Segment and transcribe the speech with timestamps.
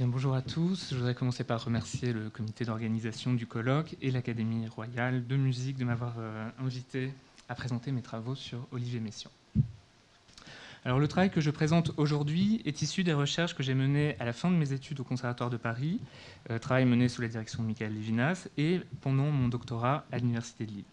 [0.00, 0.92] bien, bonjour à tous.
[0.92, 5.76] Je voudrais commencer par remercier le comité d'organisation du colloque et l'Académie royale de musique
[5.76, 7.12] de m'avoir euh, invité
[7.50, 9.30] à présenter mes travaux sur Olivier Messiaen.
[10.86, 14.24] Alors, le travail que je présente aujourd'hui est issu des recherches que j'ai menées à
[14.24, 16.00] la fin de mes études au Conservatoire de Paris,
[16.48, 20.64] euh, travail mené sous la direction de Michael Lévinas, et pendant mon doctorat à l'Université
[20.64, 20.84] de Lille.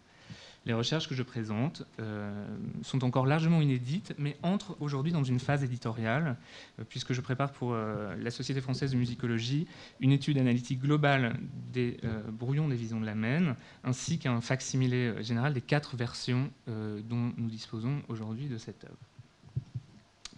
[0.68, 2.46] Les recherches que je présente euh,
[2.82, 6.36] sont encore largement inédites, mais entrent aujourd'hui dans une phase éditoriale,
[6.78, 9.66] euh, puisque je prépare pour euh, la Société française de musicologie
[10.00, 11.40] une étude analytique globale
[11.72, 11.96] des
[12.30, 17.48] brouillons des visions de la Maine, ainsi qu'un facsimilé général des quatre versions dont nous
[17.48, 18.96] disposons aujourd'hui de cette œuvre.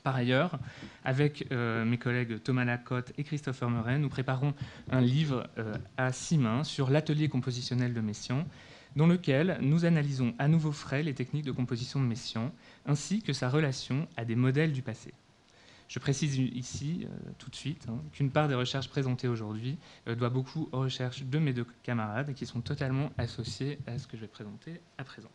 [0.04, 0.58] Par ailleurs,
[1.04, 4.54] avec mes collègues Thomas Lacotte et Christopher Murray, nous préparons
[4.90, 5.48] un livre
[5.96, 8.46] à six mains sur l'atelier compositionnel de Messiaen,
[8.96, 12.52] dans lequel nous analysons à nouveau frais les techniques de composition de Messiaen,
[12.86, 15.12] ainsi que sa relation à des modèles du passé.
[15.90, 19.76] Je précise ici, euh, tout de suite, hein, qu'une part des recherches présentées aujourd'hui
[20.06, 24.06] euh, doit beaucoup aux recherches de mes deux camarades, qui sont totalement associées à ce
[24.06, 25.30] que je vais présenter à présent.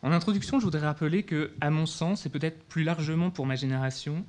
[0.00, 3.56] En introduction, je voudrais rappeler que, à mon sens, et peut-être plus largement pour ma
[3.56, 4.24] génération,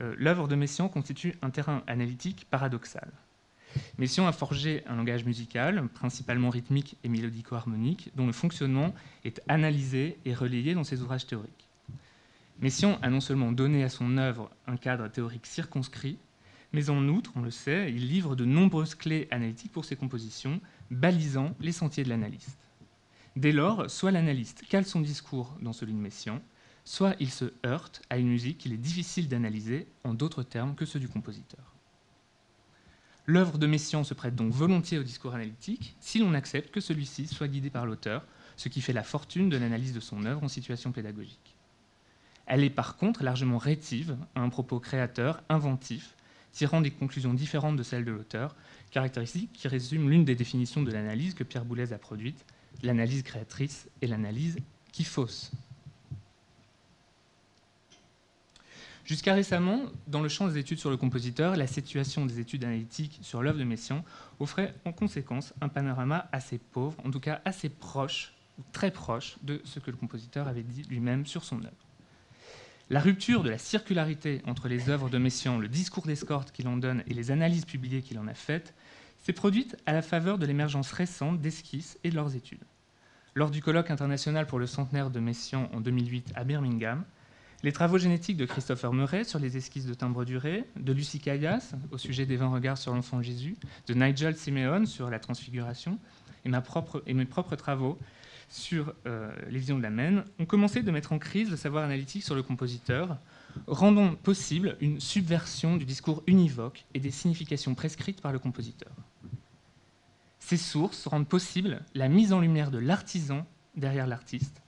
[0.00, 3.10] euh, l'œuvre de Messiaen constitue un terrain analytique paradoxal.
[3.98, 10.18] Messiaen a forgé un langage musical, principalement rythmique et mélodico-harmonique, dont le fonctionnement est analysé
[10.24, 11.68] et relayé dans ses ouvrages théoriques.
[12.60, 16.18] Messiaen a non seulement donné à son œuvre un cadre théorique circonscrit,
[16.72, 20.60] mais en outre, on le sait, il livre de nombreuses clés analytiques pour ses compositions,
[20.90, 22.58] balisant les sentiers de l'analyste.
[23.36, 26.40] Dès lors, soit l'analyste cale son discours dans celui de Messiaen,
[26.84, 30.84] soit il se heurte à une musique qu'il est difficile d'analyser en d'autres termes que
[30.84, 31.74] ceux du compositeur.
[33.30, 37.28] L'œuvre de Messiaen se prête donc volontiers au discours analytique si l'on accepte que celui-ci
[37.28, 40.48] soit guidé par l'auteur, ce qui fait la fortune de l'analyse de son œuvre en
[40.48, 41.54] situation pédagogique.
[42.46, 46.16] Elle est par contre largement rétive à un propos créateur, inventif,
[46.50, 48.56] tirant des conclusions différentes de celles de l'auteur,
[48.90, 52.44] caractéristique qui résume l'une des définitions de l'analyse que Pierre Boulez a produite,
[52.82, 54.56] l'analyse créatrice et l'analyse
[54.90, 55.52] qui fausse.
[59.10, 63.18] Jusqu'à récemment, dans le champ des études sur le compositeur, la situation des études analytiques
[63.22, 64.04] sur l'œuvre de Messiaen
[64.38, 69.36] offrait en conséquence un panorama assez pauvre, en tout cas assez proche, ou très proche,
[69.42, 71.88] de ce que le compositeur avait dit lui-même sur son œuvre.
[72.88, 76.76] La rupture de la circularité entre les œuvres de Messiaen, le discours d'escorte qu'il en
[76.76, 78.74] donne et les analyses publiées qu'il en a faites,
[79.24, 82.62] s'est produite à la faveur de l'émergence récente d'esquisses et de leurs études.
[83.34, 87.02] Lors du colloque international pour le centenaire de Messiaen en 2008 à Birmingham,
[87.62, 91.74] les travaux génétiques de Christopher Murray sur les esquisses de timbre duré, de Lucie Caillasse
[91.90, 93.56] au sujet des 20 regards sur l'enfant Jésus,
[93.86, 95.98] de Nigel Simeon sur la transfiguration,
[96.44, 97.98] et, mes propres travaux
[98.48, 101.84] sur euh, les visions de la Maine ont commencé de mettre en crise le savoir
[101.84, 103.18] analytique sur le compositeur,
[103.66, 108.92] rendant possible une subversion du discours univoque et des significations prescrites par le compositeur.
[110.38, 114.62] Ces sources rendent possible la mise en lumière de l'artisan derrière l'artiste,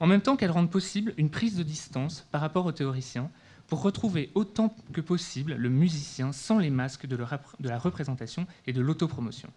[0.00, 3.30] en même temps qu'elles rendent possible une prise de distance par rapport aux théoriciens
[3.66, 8.80] pour retrouver autant que possible le musicien sans les masques de, la représentation et de
[8.80, 9.50] l'autopromotion.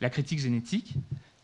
[0.00, 0.94] La critique génétique,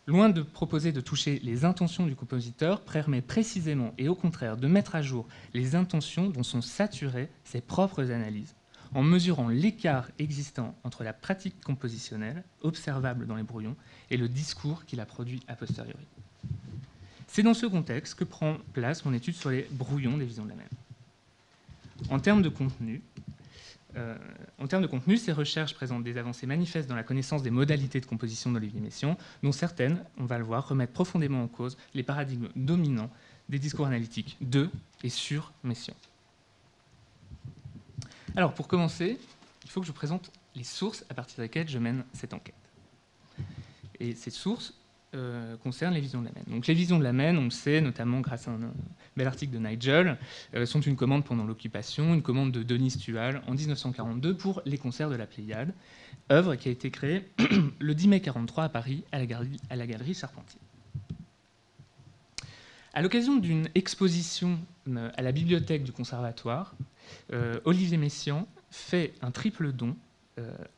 [0.06, 4.66] loin de proposer de toucher les intentions du compositeur, permet précisément et au contraire de
[4.66, 8.56] mettre à jour les intentions dont sont saturées ses propres analyses,
[8.92, 13.76] en mesurant l'écart existant entre la pratique compositionnelle, observable dans les brouillons,
[14.10, 16.06] et le discours qu'il a produit a posteriori.
[17.32, 20.50] C'est dans ce contexte que prend place mon étude sur les brouillons des visions de
[20.50, 20.69] la même.
[22.10, 23.00] En termes de contenu,
[23.97, 24.19] euh,
[25.16, 29.16] ces recherches présentent des avancées manifestes dans la connaissance des modalités de composition d'Olivier Messiaen,
[29.42, 33.10] dont certaines, on va le voir, remettent profondément en cause les paradigmes dominants
[33.48, 34.69] des discours analytiques de
[35.03, 35.97] et sur Messiaen.
[38.37, 39.19] Alors, pour commencer,
[39.65, 42.54] il faut que je présente les sources à partir desquelles je mène cette enquête.
[44.00, 44.75] Et ces sources
[45.14, 46.62] euh, concerne les visions de la Maine.
[46.66, 48.60] Les visions de la Maine, on le sait, notamment grâce à un,
[49.14, 50.16] bel article de Nigel,
[50.54, 54.78] euh, sont une commande pendant l'occupation, une commande de Denis Stual en 1942 pour les
[54.78, 55.74] concerts de la Pléiade,
[56.30, 57.28] œuvre qui a été créée
[57.78, 60.60] le 10 mai 1943 à Paris à la galerie, à Charpentier.
[62.94, 64.58] À l'occasion d'une exposition
[64.88, 66.74] euh, à la bibliothèque du Conservatoire,
[67.65, 69.94] Olivier Messiaen fait un triple don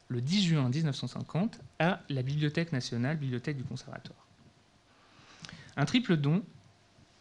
[0.09, 4.24] le 10 juin 1950 à la Bibliothèque nationale, bibliothèque du Conservatoire.
[5.77, 6.43] Un triple don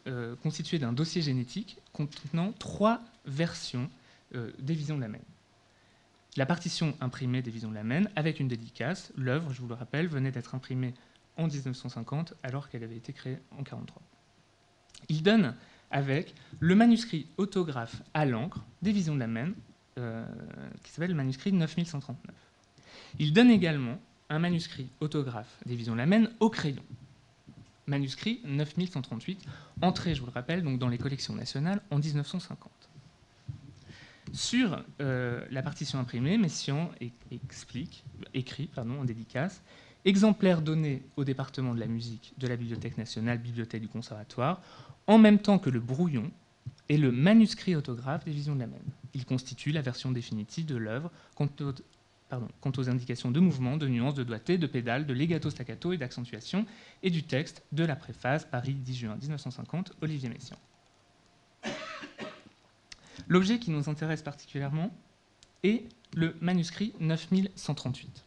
[0.07, 3.89] euh, constitué d'un dossier génétique contenant trois versions
[4.35, 5.21] euh, des visions de la Maine.
[6.35, 9.13] La partition imprimée des visions de la Maine avec une dédicace.
[9.15, 10.93] L'œuvre, je vous le rappelle, venait d'être imprimée
[11.37, 14.01] en 1950 alors qu'elle avait été créée en 1943.
[15.09, 15.55] Il donne
[15.91, 19.53] avec le manuscrit autographe à l'encre des Visions de la Maine,
[19.99, 20.25] euh,
[20.83, 22.35] qui s'appelle le manuscrit 9139.
[23.19, 26.83] Il donne également un manuscrit autographe des Visions de la Maine au crayon.
[27.87, 29.45] Manuscrit 9138,
[29.81, 32.71] entré, je vous le rappelle, donc dans les collections nationales en 1950.
[34.31, 36.89] Sur euh, la partition imprimée, Messiaen
[37.31, 38.03] explique,
[38.33, 39.61] écrit pardon, en dédicace
[40.05, 44.61] exemplaire donné au département de la musique de la Bibliothèque nationale, Bibliothèque du Conservatoire,
[45.07, 46.31] en même temps que le brouillon
[46.89, 48.81] et le manuscrit autographe des Visions de la Maine.
[49.13, 51.11] Il constitue la version définitive de l'œuvre
[52.61, 55.97] quant, aux indications de mouvement, de nuances, de doigté, de pédale, de legato staccato et
[55.97, 56.65] d'accentuation,
[57.01, 60.57] et du texte de la préface, Paris 10 juin 1950, Olivier Messiaen.
[63.27, 64.91] L'objet qui nous intéresse particulièrement
[65.63, 65.83] est
[66.15, 68.25] le manuscrit 9138.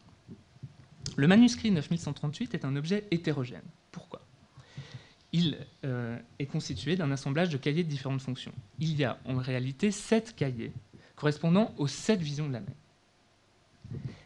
[1.15, 3.63] Le manuscrit 9138 est un objet hétérogène.
[3.91, 4.21] Pourquoi?
[5.33, 8.53] Il euh, est constitué d'un assemblage de cahiers de différentes fonctions.
[8.79, 10.73] Il y a en réalité sept cahiers
[11.15, 12.73] correspondant aux sept visions de la main.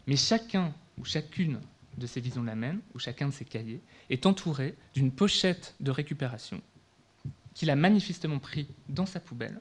[0.07, 1.59] Mais chacun ou chacune
[1.97, 2.55] de ces visions de la
[2.93, 6.61] ou chacun de ces cahiers, est entouré d'une pochette de récupération
[7.53, 9.59] qu'il a manifestement pris dans sa poubelle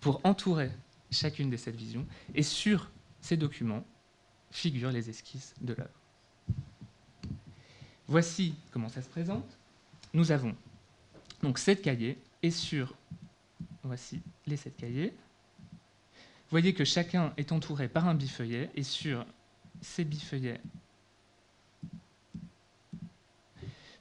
[0.00, 0.70] pour entourer
[1.10, 2.06] chacune des sept visions.
[2.34, 2.90] Et sur
[3.20, 3.84] ces documents
[4.50, 5.90] figurent les esquisses de l'œuvre.
[8.06, 9.58] Voici comment ça se présente.
[10.14, 10.54] Nous avons
[11.42, 12.94] donc sept cahiers et sur
[13.82, 15.14] voici les sept cahiers.
[16.48, 19.26] Vous voyez que chacun est entouré par un bifeuillet et sur
[19.82, 20.62] ces bifeuillets,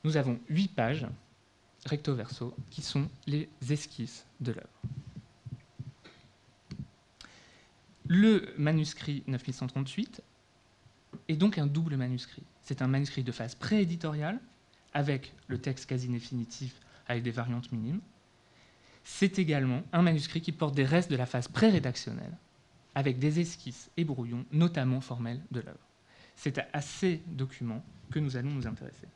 [0.05, 1.05] nous avons huit pages
[1.85, 4.69] recto verso qui sont les esquisses de l'œuvre.
[8.07, 10.21] Le manuscrit 9138
[11.27, 12.43] est donc un double manuscrit.
[12.61, 14.39] C'est un manuscrit de phase prééditoriale,
[14.93, 17.99] avec le texte quasi définitif, avec des variantes minimes.
[19.09, 22.37] C'est également un manuscrit qui porte des restes de la phase pré-rédactionnelle,
[22.93, 25.87] avec des esquisses et brouillons, notamment formels, de l'œuvre.
[26.35, 29.07] C'est à ces documents que nous allons nous intéresser.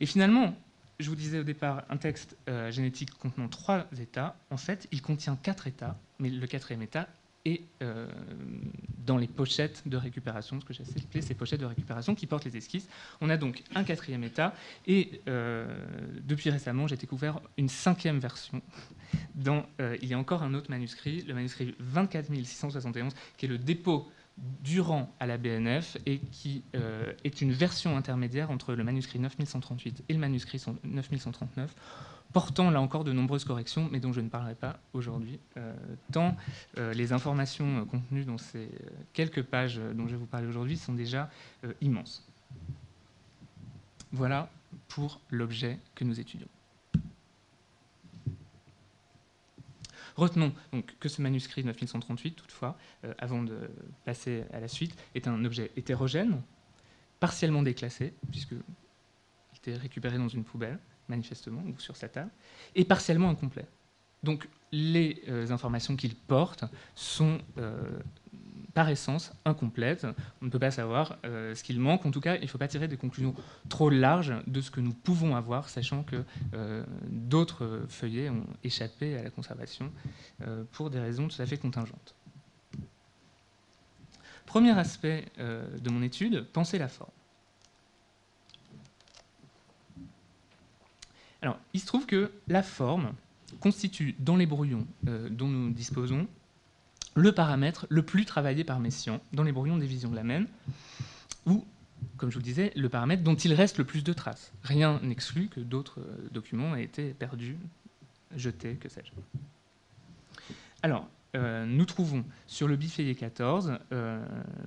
[0.00, 0.56] Et finalement,
[0.98, 5.02] je vous disais au départ, un texte euh, génétique contenant trois états, en fait, il
[5.02, 7.06] contient quatre états, mais le quatrième état
[7.44, 8.06] et euh,
[9.04, 12.46] dans les pochettes de récupération, ce que j'ai appelé ces pochettes de récupération qui portent
[12.46, 12.88] les esquisses.
[13.20, 14.54] On a donc un quatrième état,
[14.86, 15.66] et euh,
[16.22, 18.62] depuis récemment, j'ai découvert une cinquième version.
[19.80, 24.10] Euh, il y a encore un autre manuscrit, le manuscrit 24671, qui est le dépôt
[24.36, 30.12] durant à la BNF et qui est une version intermédiaire entre le manuscrit 9138 et
[30.12, 31.74] le manuscrit 9139
[32.34, 35.72] portant là encore de nombreuses corrections, mais dont je ne parlerai pas aujourd'hui, euh,
[36.12, 36.36] tant
[36.78, 38.68] euh, les informations euh, contenues dans ces
[39.12, 41.30] quelques pages dont je vais vous parler aujourd'hui sont déjà
[41.80, 42.26] immenses.
[44.10, 44.50] Voilà
[44.88, 46.48] pour l'objet que nous étudions.
[50.16, 52.76] Retenons donc que ce manuscrit 9138, toutefois,
[53.18, 53.70] avant de
[54.04, 56.40] passer à la suite, est un objet hétérogène,
[57.18, 58.62] partiellement déclassé, puisqu'il
[59.56, 60.78] était récupéré dans une poubelle,
[61.08, 62.30] manifestement, ou sur sa table,
[62.74, 63.66] et partiellement incomplet.
[64.24, 66.64] Donc les euh, informations qu'il porte
[66.96, 67.76] sont euh,
[68.72, 70.06] par essence incomplètes.
[70.42, 72.04] On ne peut pas savoir euh, ce qu'il manque.
[72.06, 73.34] En tout cas, il ne faut pas tirer des conclusions
[73.68, 76.24] trop larges de ce que nous pouvons avoir, sachant que
[77.08, 79.92] d'autres feuillets ont échappé à la conservation
[80.72, 82.16] pour des raisons tout à fait contingentes.
[84.46, 87.10] Premier aspect de mon étude, penser la forme.
[91.44, 93.12] Alors, il se trouve que la forme
[93.60, 96.26] constitue dans les brouillons euh, dont nous disposons
[97.14, 100.46] le paramètre le plus travaillé par Messiaen dans les brouillons des visions de la Maine,
[101.44, 101.66] ou,
[102.16, 104.54] comme je vous disais, le paramètre dont il reste le plus de traces.
[104.62, 107.58] Rien n'exclut que d'autres euh, documents aient été perdus,
[108.34, 109.12] jetés, que sais-je.
[110.82, 113.80] Alors, euh, nous trouvons sur le bifeillé 14,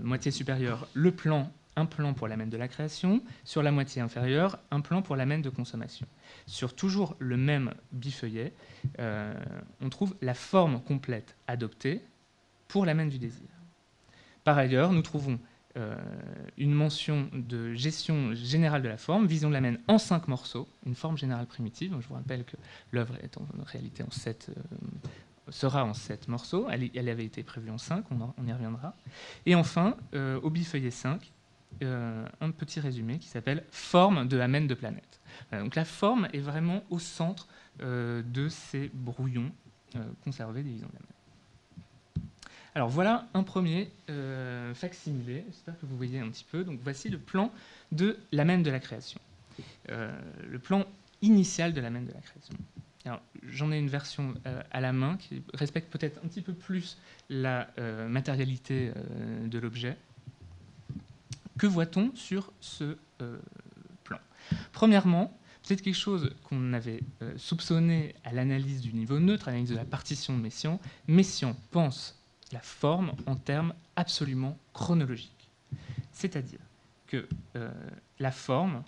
[0.04, 4.60] moitié supérieure, le plan un plan pour l'amène de la création, sur la moitié inférieure,
[4.72, 6.08] un plan pour l'amène de consommation.
[6.48, 8.52] Sur toujours le même bifeuillet,
[9.00, 9.34] euh,
[9.80, 12.02] on trouve la forme complète adoptée
[12.68, 13.48] pour l'amène du désir.
[14.44, 15.40] Par ailleurs, nous trouvons
[15.78, 15.96] euh,
[16.58, 20.96] une mention de gestion générale de la forme, vision de l'amène en cinq morceaux, une
[20.96, 21.96] forme générale primitive.
[22.00, 22.58] je vous rappelle que
[22.92, 26.68] l'œuvre est en réalité en sept, euh, sera en sept morceaux.
[26.72, 28.96] Elle, avait été prévue en cinq, on, y reviendra.
[29.46, 31.32] Et enfin, au bifeuillet 5,
[31.84, 35.20] euh, un petit résumé qui s'appelle Forme de Amen de planète.
[35.52, 37.48] donc la forme est vraiment au centre
[37.84, 39.52] euh, de ces brouillons
[39.96, 42.22] euh, conservés des visions de
[42.74, 43.92] Alors voilà un premier
[44.74, 46.64] facsimilé, j'espère que vous voyez un petit peu.
[46.64, 47.52] Donc voici le plan
[47.92, 49.20] de l'amen de la création,
[49.88, 50.84] le plan
[51.22, 52.56] initial de l'amen de la création.
[53.44, 54.34] J'en ai une version
[54.72, 56.98] à la main qui respecte peut-être un petit peu plus
[57.30, 57.68] la
[58.08, 58.92] matérialité
[59.46, 59.96] de l'objet.
[61.58, 62.98] Que voit-on sur ce
[64.04, 64.20] plan?
[64.72, 67.02] Premièrement, c'est quelque chose qu'on avait
[67.36, 70.80] soupçonné à l'analyse du niveau neutre, à l'analyse de la partition de Messiaen.
[71.08, 72.18] Messiaen pense
[72.52, 75.50] la forme en termes absolument chronologiques.
[76.12, 76.60] C'est-à-dire
[77.08, 77.72] que euh,
[78.20, 78.84] la forme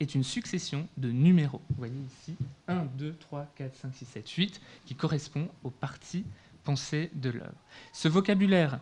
[0.00, 1.60] est une succession de numéros.
[1.70, 2.36] Vous voyez ici
[2.68, 6.24] 1, 2, 3, 4, 5, 6, 7, 8, qui correspond aux parties
[6.64, 7.58] pensées de l'œuvre.
[7.92, 8.78] Ce vocabulaire, euh,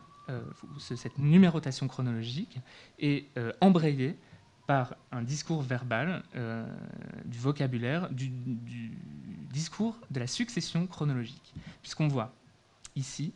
[0.78, 2.58] cette numérotation chronologique,
[2.98, 4.16] est euh, embrayé
[4.66, 6.24] par un discours verbal
[7.24, 8.32] du vocabulaire, du,
[9.52, 11.54] discours de la succession chronologique.
[11.82, 12.32] Puisqu'on voit
[12.96, 13.32] ici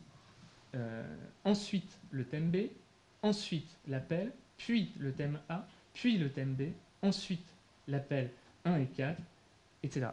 [0.75, 1.03] euh,
[1.43, 2.57] ensuite le thème B,
[3.21, 6.63] ensuite l'appel, puis le thème A, puis le thème B,
[7.01, 7.45] ensuite
[7.87, 8.31] l'appel
[8.65, 9.21] 1 et 4,
[9.83, 10.07] etc.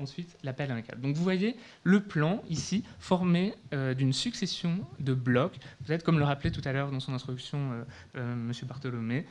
[0.00, 1.00] ensuite l'appel 1 et 4.
[1.00, 6.24] Donc vous voyez le plan ici formé euh, d'une succession de blocs, peut-être comme le
[6.24, 7.84] rappelait tout à l'heure dans son introduction
[8.16, 8.52] euh, M.
[8.66, 9.26] Bartholomé,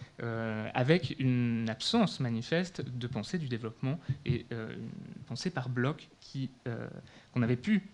[0.74, 6.10] avec une absence manifeste de pensée du développement et une pensée par bloc
[7.34, 7.90] qu'on avait pu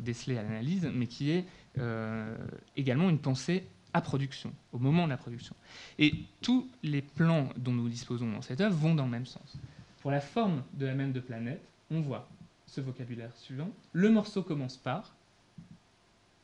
[0.00, 1.44] déceler à l'analyse, mais qui est
[1.78, 2.36] euh,
[2.76, 5.54] également une pensée à production, au moment de la production.
[5.98, 9.56] Et tous les plans dont nous disposons dans cette œuvre vont dans le même sens.
[10.00, 12.28] Pour la forme de la même de planète, on voit
[12.66, 13.70] ce vocabulaire suivant.
[13.92, 15.14] Le morceau commence par,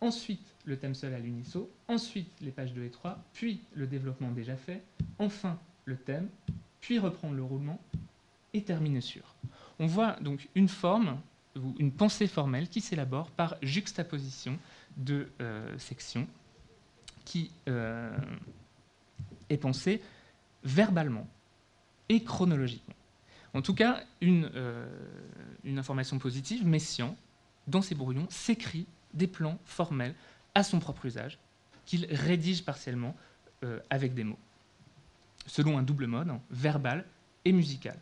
[0.00, 4.30] ensuite le thème seul à l'uniso, ensuite les pages 2 et 3, puis le développement
[4.30, 4.82] déjà fait,
[5.18, 6.28] enfin le thème,
[6.80, 7.80] puis reprendre le roulement
[8.52, 9.34] et terminer sur.
[9.78, 11.18] On voit donc une forme
[11.56, 14.58] ou une pensée formelle qui s'élabore par juxtaposition
[14.96, 16.26] de euh, section
[17.24, 18.16] qui euh,
[19.48, 20.02] est pensée
[20.64, 21.26] verbalement
[22.08, 22.94] et chronologiquement.
[23.54, 24.86] En tout cas, une, euh,
[25.76, 27.16] information positive, Messian,
[27.66, 30.14] dans ses brouillons, s'écrit des plans formels
[30.54, 31.38] à son propre usage,
[31.84, 33.16] qu'il rédige partiellement
[33.90, 34.38] avec des mots,
[35.46, 37.04] selon un double mode, hein, verbal
[37.44, 37.96] et musical.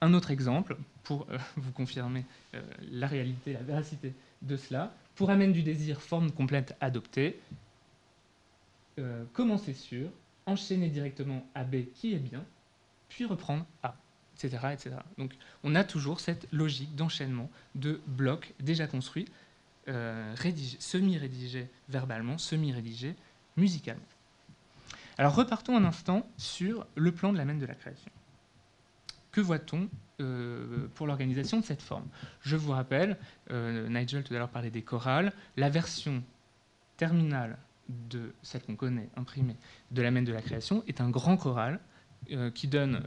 [0.00, 2.24] Un autre exemple, pour vous confirmer
[2.92, 7.40] la réalité, la véracité de cela, pour amène du désir, forme complète adoptée,
[8.98, 10.08] euh, commencer sur,
[10.46, 12.44] enchaîner directement à B qui est bien,
[13.08, 13.96] puis reprendre A,
[14.34, 14.96] etc., etc.
[15.18, 15.34] Donc
[15.64, 19.26] on a toujours cette logique d'enchaînement de blocs déjà construits,
[19.88, 20.34] euh,
[20.78, 23.14] semi-rédigés verbalement, semi-rédigés
[23.56, 24.02] musicalement.
[25.18, 28.10] Alors repartons un instant sur le plan de la main de la création.
[29.32, 29.88] Que voit-on
[30.20, 32.06] euh, pour l'organisation de cette forme?
[32.40, 33.18] Je vous rappelle,
[33.50, 36.22] euh, Nigel tout à l'heure parlait des chorales, la version
[36.96, 37.58] terminale
[37.88, 39.56] de celle qu'on connaît, imprimée,
[39.90, 41.80] de la main de la création, est un grand choral
[42.32, 43.02] euh, qui donne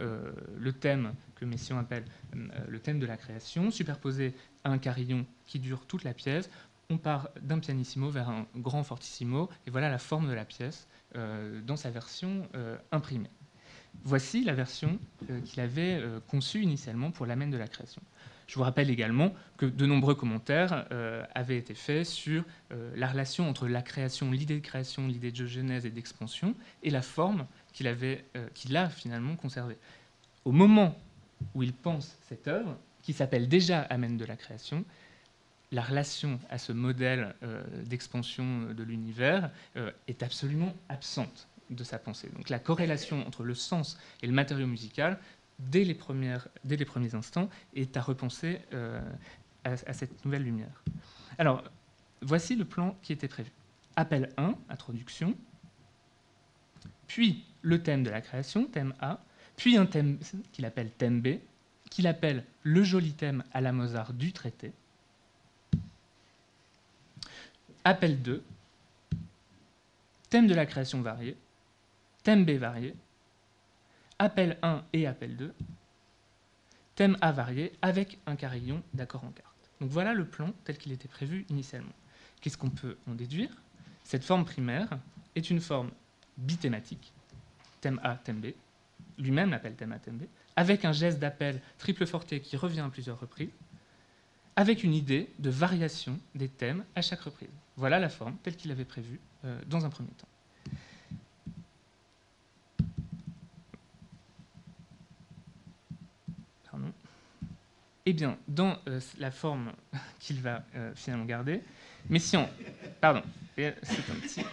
[0.57, 4.33] le thème que Messiaen appelle le thème de la création, superposé
[4.63, 6.49] à un carillon qui dure toute la pièce.
[6.89, 10.87] On part d'un pianissimo vers un grand fortissimo, et voilà la forme de la pièce
[11.13, 12.47] dans sa version
[12.91, 13.29] imprimée.
[14.03, 14.97] Voici la version
[15.29, 18.01] euh, qu'il avait euh, conçue initialement pour l'amène de la création.
[18.49, 22.43] Je vous rappelle également que de nombreux commentaires euh, avaient été faits sur
[22.95, 27.03] la relation entre la création, l'idée de création, l'idée de genèse et d'expansion, et la
[27.03, 27.87] forme qu'il
[28.75, 29.77] a finalement conservée.
[30.45, 30.97] Au moment
[31.53, 34.83] où il pense cette œuvre, qui s'appelle déjà Amène de la création,
[35.71, 37.35] la relation à ce modèle
[37.85, 39.51] d'expansion de l'univers
[40.07, 42.29] est absolument absente de sa pensée.
[42.35, 45.19] Donc la corrélation entre le sens et le matériau musical,
[45.59, 49.01] dès les, premiers instants, est à repenser euh,
[49.63, 50.83] à, cette nouvelle lumière.
[51.37, 51.63] Alors,
[52.21, 53.51] voici le plan qui était prévu.
[53.95, 55.35] Appel 1, introduction,
[57.07, 59.19] puis le thème de la création, thème A,
[59.57, 60.19] puis un thème
[60.53, 61.39] qu'il appelle thème B,
[61.89, 64.71] qu'il appelle le joli thème à la Mozart du traité.
[67.83, 68.43] Appel 2,
[70.29, 71.35] thème de la création variée,
[72.23, 72.95] thème B varié,
[74.19, 75.53] appel 1 et appel 2,
[76.95, 79.71] thème A varié avec un carillon d'accord en carte.
[79.79, 81.93] Donc voilà le plan tel qu'il était prévu initialement.
[82.41, 83.49] Qu'est-ce qu'on peut en déduire?
[84.03, 84.99] Cette forme primaire
[85.35, 85.91] est une forme
[86.37, 87.13] bithématique,
[87.81, 88.47] thème A, thème B,
[89.17, 90.23] lui-même l'appelle thème A, thème B,
[90.55, 93.49] avec un geste d'appel triple forté qui revient à plusieurs reprises,
[94.55, 97.49] avec une idée de variation des thèmes à chaque reprise.
[97.77, 100.27] Voilà la forme telle qu'il avait prévue euh, dans un premier temps.
[108.09, 109.71] Eh bien, dans euh, la forme
[110.19, 111.61] qu'il va euh, finalement garder,
[112.09, 112.49] Messiaen,
[112.99, 113.21] pardon,
[113.55, 114.43] c'est un petit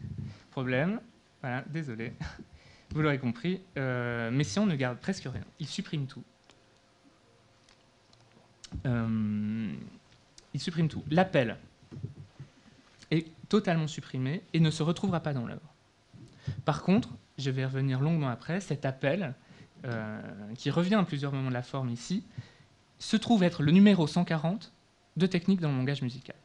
[0.50, 1.00] problème,
[1.40, 2.12] voilà, désolé,
[2.90, 6.22] vous l'aurez compris, euh, Messiaen ne garde presque rien, il supprime tout.
[8.84, 11.02] il supprime tout.
[11.10, 11.56] L'appel
[13.10, 15.74] est totalement supprimé et ne se retrouvera pas dans l'œuvre.
[16.66, 17.08] Par contre,
[17.38, 19.32] je vais revenir longuement après, cet appel,
[20.56, 22.22] qui revient à plusieurs moments de la forme ici,
[22.98, 24.72] se trouve être le numéro 140
[25.16, 26.36] de technique dans le langage musical.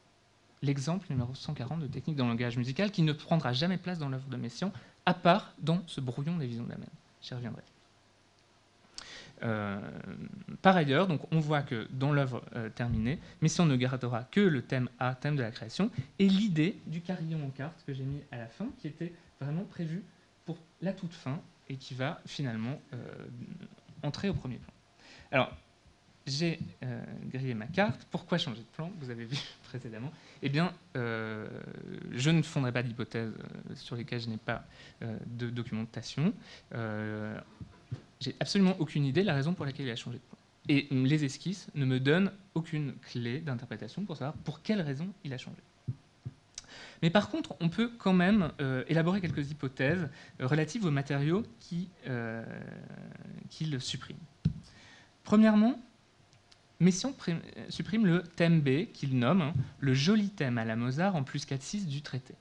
[0.61, 4.09] L'exemple numéro 140 de technique dans le langage musical qui ne prendra jamais place dans
[4.09, 4.71] l'œuvre de Messiaen,
[5.05, 6.83] à part dans ce brouillon des visions même.
[7.21, 7.63] J'y reviendrai.
[9.43, 9.79] Euh,
[10.61, 14.61] par ailleurs, donc, on voit que dans l'œuvre euh, terminée, Messiaen ne gardera que le
[14.61, 15.89] thème A, thème de la création,
[16.19, 19.63] et l'idée du carillon en carte que j'ai mis à la fin, qui était vraiment
[19.63, 20.03] prévu
[20.45, 22.97] pour la toute fin et qui va finalement euh,
[24.03, 24.73] entrer au premier plan.
[25.31, 25.51] Alors,
[26.27, 28.07] j'ai euh, grillé ma carte.
[28.11, 28.91] Pourquoi changer de plan?
[28.99, 30.11] Vous avez vu précédemment.
[30.41, 31.47] Eh bien, euh,
[32.11, 34.65] je ne fonderai pas d'hypothèses euh, sur lesquelles je n'ai pas
[35.01, 36.33] de documentation.
[38.19, 40.37] j'ai absolument aucune idée de la raison pour laquelle il a changé de plan.
[40.69, 45.33] Et les esquisses ne me donnent aucune clé d'interprétation pour savoir pour quelle raison il
[45.33, 45.57] a changé.
[47.01, 48.51] Mais par contre, on peut quand même
[48.87, 50.07] élaborer quelques hypothèses
[50.39, 51.87] relatives aux matériaux qu'il
[53.49, 54.17] qui supprime.
[55.23, 55.79] Premièrement,
[56.81, 57.13] Messiaen
[57.69, 61.85] supprime le thème B qu'il nomme le joli thème à la Mozart en plus 4-6
[61.85, 62.33] du traité.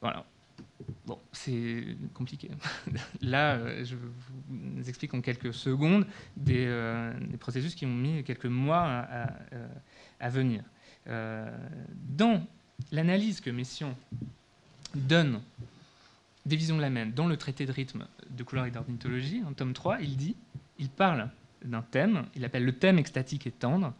[0.00, 0.24] Voilà.
[1.06, 2.50] Bon, c'est compliqué.
[3.20, 8.46] Là, euh, je vous explique en quelques secondes des, euh, processus qui ont mis quelques
[8.46, 10.62] mois à, euh, venir.
[11.06, 12.44] dans
[12.92, 13.94] l'analyse que Messiaen
[14.94, 15.40] donne
[16.46, 19.52] des visions de la même dans le traité de rythme de couleur et d'ornithologie, en
[19.52, 20.36] tome 3, il dit
[20.78, 21.30] il parle
[21.64, 23.92] d'un thème, il appelle le thème extatique et tendre.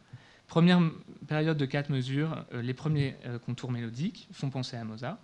[0.47, 0.80] Première
[1.26, 5.18] période de quatre mesures, euh, les premiers euh, contours mélodiques font penser à Mozart.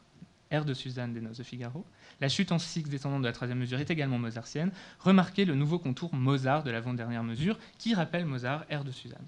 [0.50, 1.86] Air de Suzanne des Noces de Figaro.
[2.20, 4.70] La chute en six descendante de la troisième mesure est également mozartienne.
[4.98, 9.24] Remarquez le nouveau contour Mozart de l'avant-dernière mesure qui rappelle Mozart, Air de Suzanne.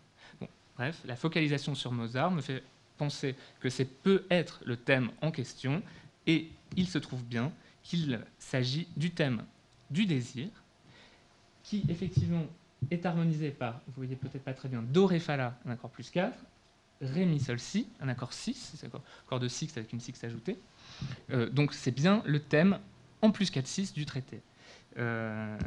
[0.77, 2.63] bref, la focalisation sur Mozart me fait
[2.99, 5.83] penser que c'est peut être le thème en question
[6.27, 9.45] et il se trouve bien qu'il s'agit du thème
[9.91, 10.49] du désir
[11.65, 12.47] qui effectivement
[12.91, 15.91] est harmonisé par, vous voyez peut-être pas très bien, Do, Ré, Fa, La, un accord
[15.91, 16.33] plus 4,
[17.01, 20.23] Ré, Mi, Sol, Si, un accord 6, c'est un accord de 6 avec une 6
[20.25, 20.59] ajoutée.
[21.31, 22.79] Euh, donc c'est bien le thème
[23.23, 24.43] en plus 4, 6 du traité.
[24.99, 25.59] Euh,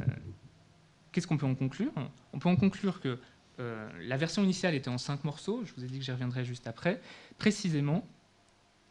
[1.12, 1.92] qu'est-ce qu'on peut en conclure?
[2.32, 3.18] On peut en conclure que
[3.60, 6.44] euh, la version initiale était en 5 morceaux, je vous ai dit que j'y reviendrai
[6.44, 7.00] juste après.
[7.38, 8.06] Précisément,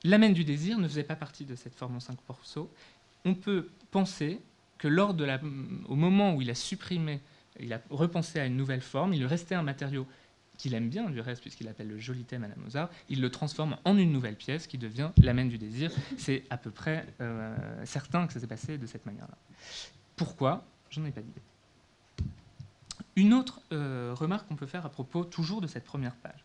[0.03, 2.69] l'amène du désir ne faisait pas partie de cette forme en 5 morceaux.
[3.23, 4.41] On peut penser
[4.77, 5.39] que lors de la,
[5.87, 7.21] au moment où il a supprimé,
[7.59, 10.07] il a repensé à une nouvelle forme, il lui restait un matériau
[10.57, 13.29] qu'il aime bien du reste, puisqu'il appelle le joli thème à la Mozart, il le
[13.29, 15.91] transforme en une nouvelle pièce qui devient l'amène du désir.
[16.17, 19.37] C'est à peu près euh, certain que ça s'est passé de cette manière-là.
[20.15, 20.65] Pourquoi?
[20.89, 21.41] J'en ai pas d'idée.
[23.15, 26.43] Une autre euh, remarque qu'on peut faire à propos toujours de cette première page,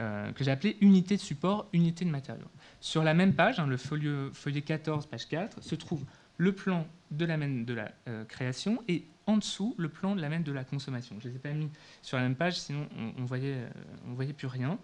[0.00, 2.46] euh, que j'ai appelée unité de support, unité de matériau.
[2.80, 6.04] Sur la même page, hein, le feuillet 14, page 4, se trouve
[6.36, 10.38] le plan de la de la euh, création et en dessous le plan de la
[10.38, 11.16] de la consommation.
[11.20, 11.70] Je ne les ai pas mis
[12.02, 13.68] sur la même page, sinon on ne voyait, euh,
[14.06, 14.78] on voyait plus rien,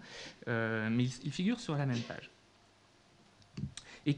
[0.47, 2.31] euh, mais ils, figurent sur la même page.
[4.05, 4.17] Et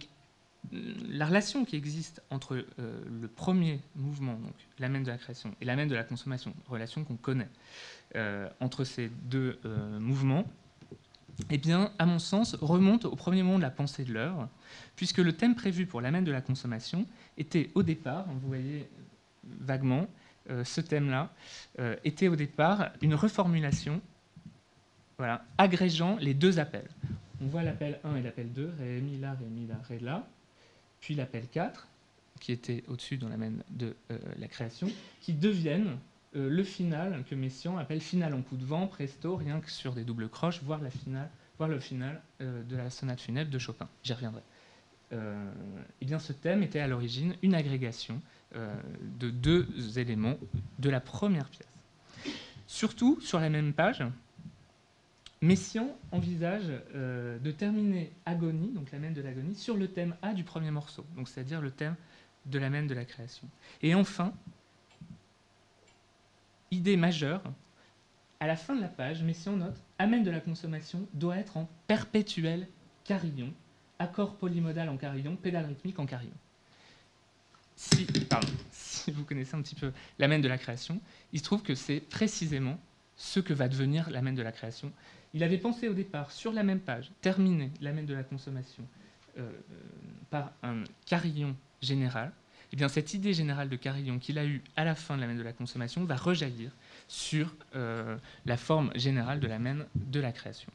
[0.71, 5.89] la relation qui existe entre le premier mouvement, donc l'amène de la création, et l'amène
[5.89, 7.49] de la consommation, relation qu'on connaît,
[8.61, 9.59] entre ces deux
[9.99, 10.45] mouvements,
[11.49, 14.49] eh bien, à mon sens, remonte au premier moment de la pensée de l'œuvre,
[14.95, 17.05] puisque le thème prévu pour l'amène de la consommation
[17.37, 18.87] était au départ, vous voyez
[19.43, 20.07] vaguement,
[20.49, 21.33] euh, ce thème-là,
[21.79, 24.01] euh, était au départ une reformulation
[25.17, 26.89] voilà, agrégeant les deux appels.
[27.41, 29.99] On voit l'appel 1 et l'appel 2, Ré, Mi, La, Ré, Mi, La, Ré,
[30.99, 31.87] puis l'appel 4,
[32.39, 34.89] qui était au-dessus dans l'amène de euh, la création,
[35.21, 35.97] qui deviennent
[36.35, 40.03] le final que Messiaen appelle final en coup de vent, presto, rien que sur des
[40.03, 43.87] doubles croches, voire, la finale, voire le final de la sonate funèbre de Chopin.
[44.03, 44.41] J'y reviendrai.
[45.13, 45.51] Euh,
[46.01, 48.21] eh bien, ce thème était à l'origine une agrégation
[48.55, 48.73] euh,
[49.19, 49.67] de deux
[49.99, 50.37] éléments
[50.79, 51.67] de la première pièce.
[52.67, 54.03] Surtout, sur la même page,
[55.41, 60.43] Messiaen envisage euh, de terminer Agonie, donc la de l'agonie, sur le thème A du
[60.43, 61.95] premier morceau, c'est-à-dire le thème
[62.45, 63.47] de la de la création.
[63.81, 64.33] Et enfin,
[66.73, 67.41] idée majeure,
[68.39, 71.69] à la fin de la page, Messiaen note Amène de la consommation doit être en
[71.87, 72.67] perpétuel
[73.05, 73.53] carillon
[73.99, 76.33] accord polymodal en carillon, pédale rythmique en carillon.
[77.75, 78.05] Si,
[78.71, 80.99] si vous connaissez un petit peu l'amène de la création,
[81.31, 82.77] il se trouve que c'est précisément
[83.15, 84.91] ce que va devenir l'amène de la création.
[85.33, 88.83] Il avait pensé au départ, sur la même page, terminer l'amène de la consommation
[89.37, 89.49] euh,
[90.29, 92.31] par un carillon général.
[92.73, 95.37] Eh bien, cette idée générale de carillon qu'il a eue à la fin de l'amène
[95.37, 96.71] de la consommation va rejaillir
[97.07, 100.71] sur la forme générale de la mène de la création.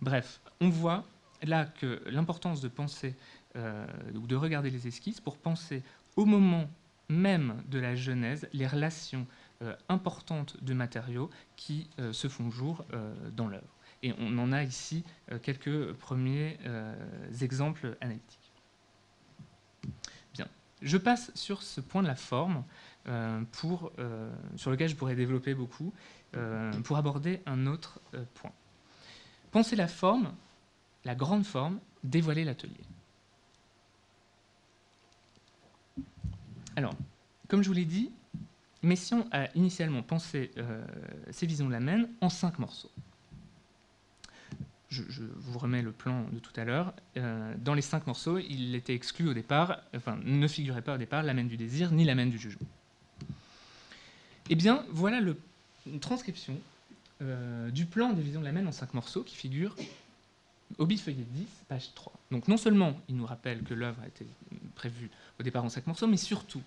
[0.00, 1.04] Bref, on voit
[1.42, 3.16] là que l'importance de penser
[3.56, 5.82] ou de regarder les esquisses pour penser
[6.14, 6.70] au moment
[7.08, 9.26] même de la genèse les relations
[9.88, 12.84] importantes de matériaux qui se font jour
[13.34, 13.76] dans l'œuvre.
[14.02, 16.94] Et on en a ici euh, quelques premiers euh,
[17.40, 18.52] exemples analytiques.
[20.82, 22.64] Je passe sur ce point de la forme,
[23.08, 23.92] euh, pour,
[24.56, 25.92] sur lequel je pourrais développer beaucoup,
[26.84, 28.00] pour aborder un autre
[28.34, 28.52] point.
[29.52, 30.34] Penser la forme,
[31.04, 32.84] la grande forme, dévoiler l'atelier.
[36.74, 36.94] Alors,
[37.48, 38.10] comme je vous l'ai dit,
[38.82, 40.50] Messiaen a initialement pensé
[41.30, 42.90] ses visions de la mène en cinq morceaux
[44.88, 45.02] je,
[45.36, 48.94] vous remets le plan de tout à l'heure, euh, dans les cinq morceaux, il était
[48.94, 52.38] exclu au départ, enfin, ne figurait pas au départ l'amène du désir ni l'amène du
[52.38, 52.66] jugement.
[54.48, 55.36] Eh bien, voilà le,
[55.86, 56.58] une transcription
[57.22, 59.74] euh, du plan de vision de l'amène en cinq morceaux qui figure
[60.78, 62.12] au bifeuillet 10, page 3.
[62.30, 64.26] Donc non seulement il nous rappelle que l'œuvre a été
[64.74, 66.62] prévue au départ en cinq morceaux, mais surtout,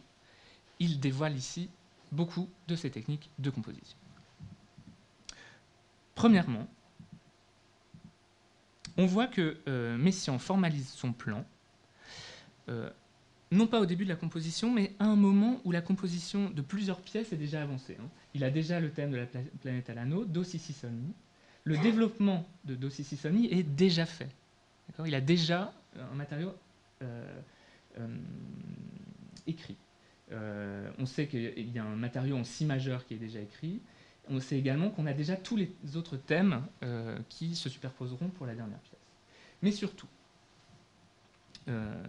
[0.80, 1.70] il dévoile ici
[2.12, 3.98] beaucoup de ses techniques de composition.
[6.16, 6.68] Premièrement,
[9.00, 11.46] on voit que euh, Messiaen formalise son plan,
[12.68, 12.90] euh,
[13.50, 16.62] non pas au début de la composition, mais à un moment où la composition de
[16.62, 17.98] plusieurs pièces est déjà avancée.
[18.00, 18.10] Hein.
[18.34, 20.44] Il a déjà le thème de la planète à l'anneau, Do
[21.64, 24.30] Le développement de Do est déjà fait.
[25.06, 26.54] Il a déjà un matériau
[27.02, 27.40] euh,
[29.48, 29.78] écrit.
[30.30, 33.80] on sait qu'il y a un matériau en si majeur qui est déjà écrit
[34.30, 38.46] on sait également qu'on a déjà tous les autres thèmes euh, qui se superposeront pour
[38.46, 39.00] la dernière pièce.
[39.62, 40.08] Mais surtout,
[41.68, 42.04] euh,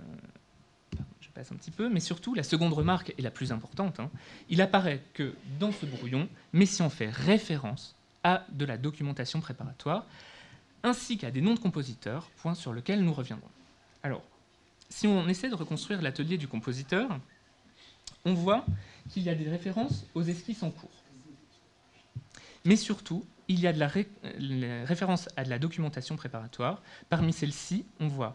[1.20, 4.00] je passe un petit peu, mais surtout, la seconde remarque est la plus importante.
[4.00, 4.10] Hein.
[4.48, 10.06] il apparaît que dans ce brouillon, Messiaen fait référence à de la documentation préparatoire,
[10.82, 13.48] ainsi qu'à des noms de compositeurs, point sur lequel nous reviendrons.
[14.02, 14.22] Alors,
[14.88, 17.08] si on essaie de reconstruire l'atelier du compositeur,
[18.24, 18.64] on voit
[19.08, 20.90] qu'il y a des références aux esquisses en cours.
[22.64, 23.88] Mais surtout, il y a de la,
[24.84, 26.82] référence à de la documentation préparatoire.
[27.08, 28.34] Parmi celles-ci, on voit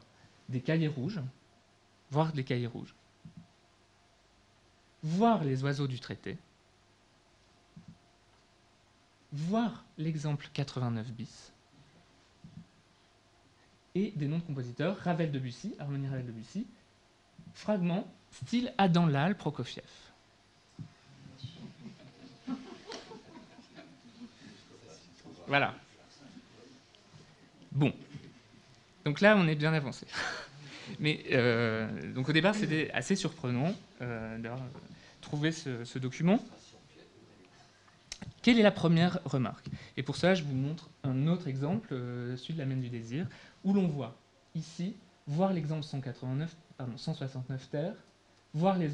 [0.49, 1.21] des cahiers rouges,
[2.11, 2.95] voire des cahiers rouges,
[5.03, 6.37] voir les oiseaux du traité,
[9.31, 11.53] voir l'exemple 89 bis,
[13.95, 16.67] et des noms de compositeurs, Ravel Debussy, Harmonie Ravel Debussy,
[17.53, 20.04] fragment style Adam Lal Prokofiev.
[25.47, 25.73] Voilà.
[27.71, 27.93] Bon.
[29.03, 30.07] Donc là, on est bien avancé.
[30.99, 34.49] Mais euh, donc au départ, c'était assez surprenant euh, de
[35.21, 36.39] trouver ce, document.
[38.41, 39.67] Quelle est la première remarque?
[39.97, 42.89] Et pour ça, je vous montre un autre exemple, euh, celui de la main du
[42.89, 43.27] désir,
[43.63, 44.15] où l'on voit
[44.53, 44.95] ici,
[45.27, 47.95] voir l'exemple 189, pardon, 169 terres,
[48.53, 48.91] voir les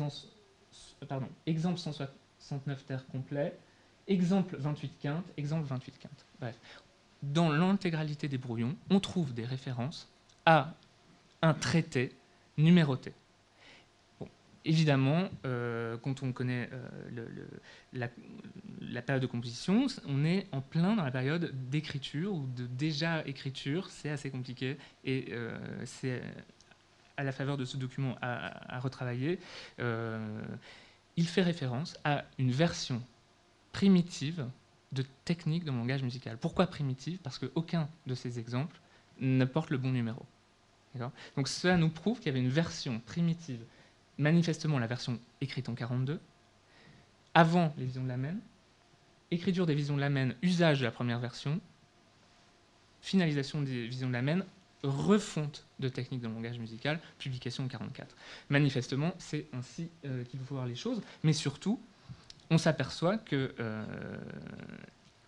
[1.08, 3.58] pardon, exemple 169 terres complet,
[4.12, 6.26] exemple 28 quintes, exemple 28 quintes.
[6.40, 6.60] Bref,
[7.24, 10.10] dans l'intégralité des brouillons, on trouve des références
[10.46, 10.74] à
[11.42, 12.16] un traité
[12.58, 13.14] numéroté.
[14.64, 17.28] évidemment, euh, quand on connaît euh,
[17.94, 23.26] la, période de composition, on est en plein dans la période d'écriture ou de déjà
[23.26, 23.90] écriture.
[23.90, 26.22] C'est assez compliqué et euh, c'est
[27.18, 29.40] à la faveur de ce document à retravailler.
[29.80, 33.02] il fait référence à une version
[33.72, 34.46] primitive
[34.92, 36.38] de technique de langage musical.
[36.38, 37.20] Pourquoi primitive?
[37.20, 38.80] Parce qu'aucun de ces exemples
[39.20, 40.26] ne porte le bon numéro.
[41.36, 43.62] Donc cela nous prouve qu'il y avait une version primitive,
[44.18, 46.20] manifestement la version écrite en 42,
[47.34, 48.18] avant les visions de la
[49.32, 51.62] écriture des visions de la usage de la première version,
[53.02, 54.44] finalisation des visions de la
[54.84, 58.16] refonte de techniques de langage musical, publication en 44.
[58.50, 61.80] Manifestement, c'est ainsi euh, qu'il faut voir les choses, mais surtout,
[62.52, 63.84] on s'aperçoit que euh,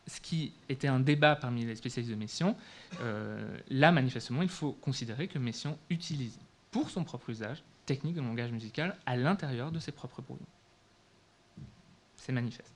[0.06, 2.56] ce qui était un débat parmi les spécialistes de Messiaen,
[3.02, 6.38] euh, là, manifestement, il faut considérer que Messiaen utilise
[6.70, 10.46] pour son propre usage technique de langage musical à l'intérieur de ses propres brouillons.
[12.18, 12.74] C'est manifeste.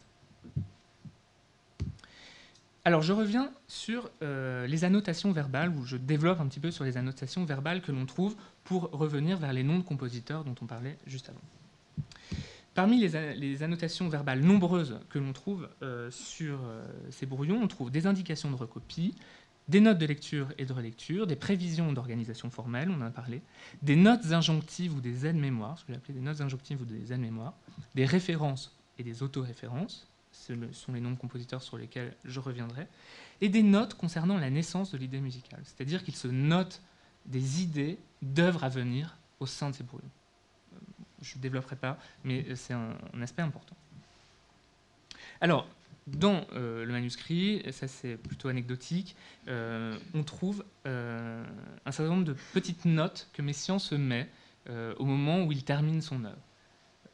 [2.85, 6.85] Alors je reviens sur euh, les annotations verbales, ou je développe un petit peu sur
[6.85, 10.65] les annotations verbales que l'on trouve pour revenir vers les noms de compositeurs dont on
[10.65, 11.41] parlait juste avant.
[12.77, 17.89] Parmi les, annotations verbales nombreuses que l'on trouve euh, sur euh, ces brouillons, on trouve
[17.89, 19.15] des indications de recopie,
[19.67, 23.41] des notes de lecture et de relecture, des prévisions d'organisation formelle, on en a parlé,
[23.81, 27.55] des notes injonctives ou des aides-mémoires, ce que j'appelais des notes injonctives ou des aides-mémoires,
[27.95, 32.85] des références et des autoréférences, ce sont les noms de compositeurs sur lesquels je reviendrai,
[33.41, 35.61] et des notes concernant la naissance de l'idée musicale.
[35.63, 36.79] C'est-à-dire qu'il se note
[37.25, 40.11] des idées d'œuvres à venir au sein de ces brouillons.
[41.17, 43.75] Euh, je ne développerai pas, mais c'est un, aspect important.
[45.41, 45.67] Alors,
[46.07, 49.15] dans euh, le manuscrit, ça c'est plutôt anecdotique,
[49.47, 54.29] euh, on trouve un certain nombre de petites notes que Messiaen se met
[54.99, 56.41] au moment où il termine son œuvre.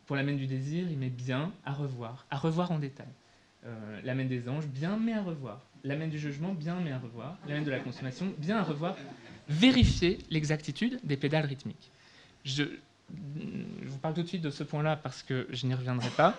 [0.08, 3.08] Pour l'amène du désir, il met bien à revoir, à revoir en détail.
[4.04, 5.62] l'amène des anges, bien mais à revoir.
[5.84, 7.38] L'amène du jugement, bien mais à revoir.
[7.48, 8.96] L'amène de la consommation, bien à revoir.
[9.50, 11.92] Vérifier l'exactitude des pédales rythmiques.
[12.44, 12.64] Je,
[13.10, 16.38] vous parle tout de suite de ce point-là parce que je n'y reviendrai pas.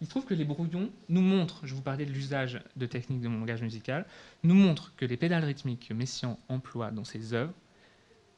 [0.00, 3.20] Il se trouve que les brouillons nous montrent, je vous parlais de l'usage de techniques
[3.20, 4.06] de mon langage musical,
[4.42, 7.52] nous montrent que les pédales rythmiques que Messiaen emploie dans ses œuvres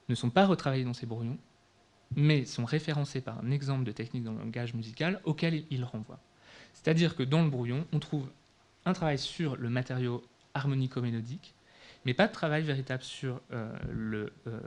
[0.09, 1.39] ne sont pas retravaillées dans ses brouillons,
[2.17, 6.19] mais sont référencées par un exemple de technique dans le langage musical auquel il renvoie.
[6.75, 8.29] C'est-à-dire que dans le brouillon, on trouve
[8.85, 11.55] un travail sur le matériau harmonico-mélodique,
[12.05, 14.61] mais pas de travail véritable sur euh, le, euh,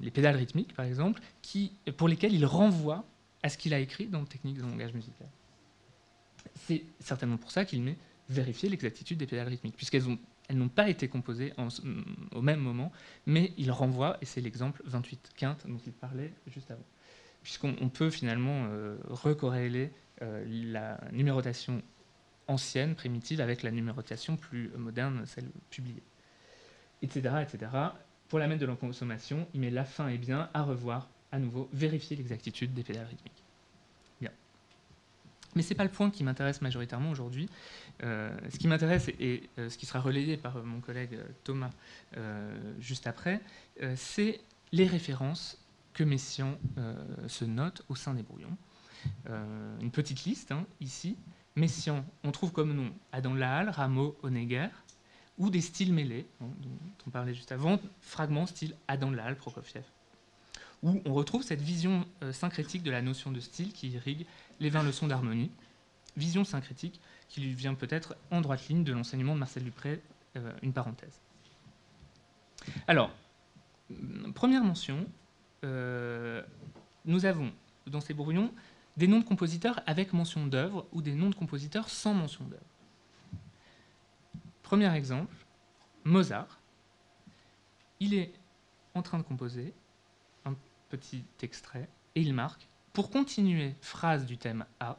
[0.00, 3.04] les pédales rythmiques, par exemple, qui, pour lesquelles il renvoie
[3.42, 5.28] à ce qu'il a écrit dans Technique de langage musical.
[6.54, 7.96] C'est certainement pour ça qu'il met
[8.28, 10.04] vérifier l'exactitude des pédales rythmiques, puisqu'elles
[10.48, 11.52] elles n'ont pas été composées
[12.34, 12.90] au même moment,
[13.24, 16.84] mais il renvoie, et c'est l'exemple 28 quinte dont il parlait juste avant,
[17.44, 21.82] puisqu'on peut finalement euh, recorréler euh, la numérotation
[22.48, 26.02] ancienne, primitive, avec la numérotation plus moderne, celle publiée,
[27.02, 27.36] etc.
[27.42, 27.70] etc.
[28.30, 31.40] Pour la mettre de la consommation, il met la fin et bien à revoir, à
[31.40, 33.42] nouveau, vérifier l'exactitude des pédales rythmiques.
[34.20, 34.30] Bien.
[35.56, 37.48] Mais ce n'est pas le point qui m'intéresse majoritairement aujourd'hui.
[38.04, 41.72] Euh, ce qui m'intéresse, et, euh, ce qui sera relayé par euh, mon collègue Thomas
[42.78, 43.40] juste après,
[43.96, 44.40] c'est
[44.72, 45.58] les références
[45.92, 46.56] que Messiaen
[47.26, 48.56] se note au sein des brouillons.
[49.80, 51.16] une petite liste, hein, ici.
[51.56, 54.68] Messiaen, on trouve comme nom Adam Laal, Rameau, Honegger,
[55.40, 56.70] ou des styles mêlés, hein, dont
[57.06, 59.84] on parlait juste avant, fragments style Adam Lal, Prokofiev,
[60.82, 64.26] où on retrouve cette vision euh, syncrétique de la notion de style qui irrigue
[64.60, 65.50] les 20 leçons d'harmonie,
[66.16, 70.02] vision syncrétique qui lui vient peut-être en droite ligne de l'enseignement de Marcel Dupré,
[70.36, 71.20] euh, une parenthèse.
[72.86, 73.10] Alors,
[74.34, 75.06] première mention,
[75.64, 76.42] euh,
[77.06, 77.50] nous avons
[77.86, 78.52] dans ces brouillons
[78.98, 82.62] des noms de compositeurs avec mention d'œuvre ou des noms de compositeurs sans mention d'œuvre.
[84.70, 85.34] Premier exemple,
[86.04, 86.60] Mozart.
[87.98, 88.32] Il est
[88.94, 89.74] en train de composer
[90.44, 90.54] un
[90.90, 94.96] petit extrait et il marque pour continuer phrase du thème A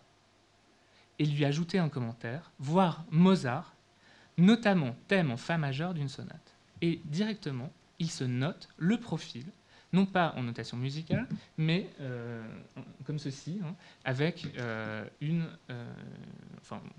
[1.20, 3.74] et lui ajouter un commentaire, voir Mozart,
[4.38, 6.58] notamment thème en Fa majeur d'une sonate.
[6.82, 9.46] Et directement, il se note le profil,
[9.94, 12.44] non pas en notation musicale, mais euh,
[13.06, 15.90] comme ceci, hein, avec euh, une, euh,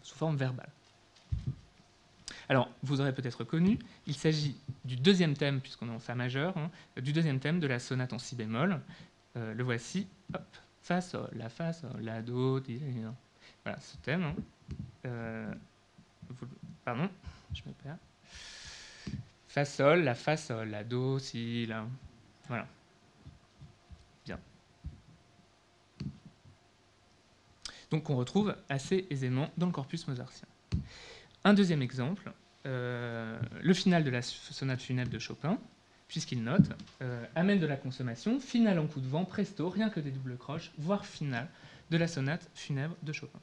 [0.01, 0.73] sous forme verbale.
[2.49, 6.57] Alors, vous aurez peut-être reconnu, il s'agit du deuxième thème, puisqu'on est en Fa majeur,
[6.57, 8.81] hein, du deuxième thème de la sonate en Si bémol.
[9.37, 12.81] Euh, le voici, hop, Fa, Sol, La, Fa, Sol, La, Do, Di,
[13.65, 14.25] Voilà, ce thème.
[14.25, 14.35] Hein.
[15.07, 15.55] Euh,
[16.85, 17.09] pardon,
[17.55, 17.97] je me perds.
[19.49, 21.87] Fa, Sol, La, Fa, Sol, La, Do, Si, La.
[22.49, 22.67] Voilà.
[24.27, 24.39] Bien.
[27.91, 30.49] Donc, on retrouve assez aisément dans le corpus mozartien.
[31.45, 32.33] Un deuxième exemple,
[32.67, 35.59] euh, le final de la sonate funèbre de Chopin,
[36.07, 36.71] puisqu'il note
[37.03, 40.37] euh, amène de la consommation, finale en coup de vent, presto, rien que des doubles
[40.37, 41.49] croches, voire finale
[41.91, 43.41] de la sonate funèbre de Chopin.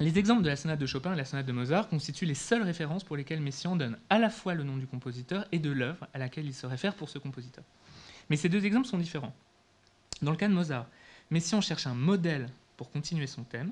[0.00, 2.62] Les exemples de la sonate de Chopin et la sonate de Mozart constituent les seules
[2.62, 6.08] références pour lesquelles Messiaen donne à la fois le nom du compositeur et de l'œuvre
[6.12, 7.62] à laquelle il se réfère pour ce compositeur.
[8.28, 9.34] Mais ces deux exemples sont différents.
[10.20, 10.86] Dans le cas de Mozart,
[11.30, 13.70] Messiaen cherche un modèle pour continuer son thème,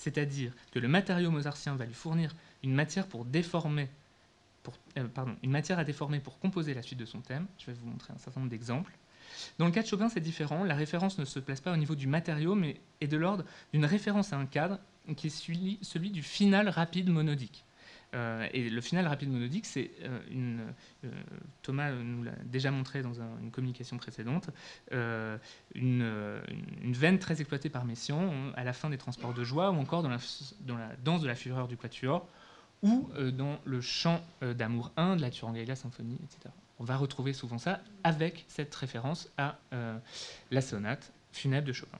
[0.00, 3.90] c'est-à-dire que le matériau mozartien va lui fournir une matière pour déformer,
[4.96, 5.06] euh,
[5.42, 7.46] une matière à déformer pour composer la suite de son thème.
[7.58, 8.96] Je vais vous montrer un certain nombre d'exemples.
[9.58, 10.64] Dans le cas de Chopin, c'est différent.
[10.64, 13.84] La référence ne se place pas au niveau du matériau, mais est de l'ordre d'une
[13.84, 14.78] référence à un cadre
[15.16, 17.66] qui est celui du final rapide monodique.
[18.14, 20.60] Euh, et le final rapide monodique, c'est euh, une.
[21.04, 21.10] Euh,
[21.62, 24.50] Thomas nous l'a déjà montré dans une communication précédente,
[25.74, 26.40] une,
[26.84, 30.08] veine très exploitée par Messiaen à la fin des Transports de joie, ou encore dans
[30.08, 30.18] la,
[30.62, 32.26] dans la danse de la fureur du Quatuor,
[32.82, 36.52] ou dans le chant d'amour 1 de la Turangaïla symphonie, etc.
[36.78, 39.58] On va retrouver souvent ça avec cette référence à
[40.50, 41.98] la sonate funèbre de Chopin.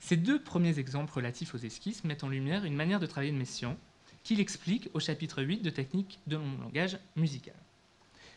[0.00, 3.36] Ces deux premiers exemples relatifs aux esquisses mettent en lumière une manière de travailler de
[3.36, 3.76] Messiaen
[4.28, 7.54] qu'il explique au chapitre 8 de technique de langage musical.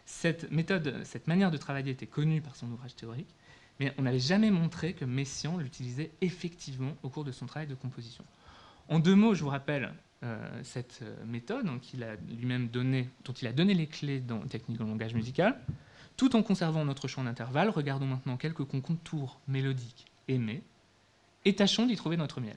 [0.06, 3.28] Cette méthode, cette manière de travailler était connue par son ouvrage théorique,
[3.78, 7.76] mais on n'avait jamais montré que Messiaen l'utilisait effectivement au cours de son travail de
[7.76, 8.24] composition.
[8.88, 13.52] En deux mots, je vous rappelle euh, cette euh, méthode a lui-même dont il a
[13.52, 15.60] donné les clés dans Technique en langage musical.
[16.16, 20.64] Tout en conservant notre champ d'intervalle, regardons maintenant quelques contours mélodiques aimés
[21.44, 22.56] et tâchons d'y trouver notre miel.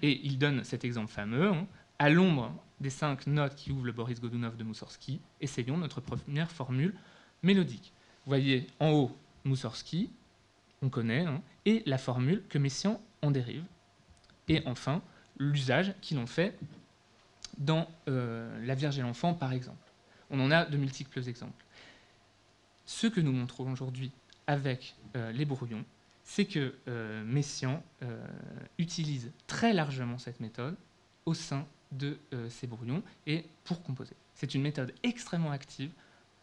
[0.00, 1.66] Et il donne cet exemple fameux, hein,
[1.98, 6.50] à l'ombre des cinq notes qui ouvrent le Boris Godunov de Moussorski, essayons notre première
[6.50, 6.94] formule
[7.42, 7.92] mélodique.
[8.24, 10.10] Vous voyez en haut Moussorski,
[10.82, 13.64] on connaît, hein, et la formule que Messiaen en dérive.
[14.48, 15.02] Et enfin,
[15.38, 16.58] l'usage qu'ils ont fait
[17.58, 19.90] dans euh, La Vierge et l'Enfant, par exemple.
[20.30, 21.64] On en a de multiples exemples.
[22.84, 24.10] Ce que nous montrons aujourd'hui
[24.46, 25.84] avec euh, les brouillons,
[26.22, 27.82] c'est que euh, Messiaen
[28.78, 30.76] utilise très largement cette méthode
[31.26, 32.18] au sein de
[32.48, 34.16] ces brouillons et pour composer.
[34.34, 35.90] C'est une méthode extrêmement active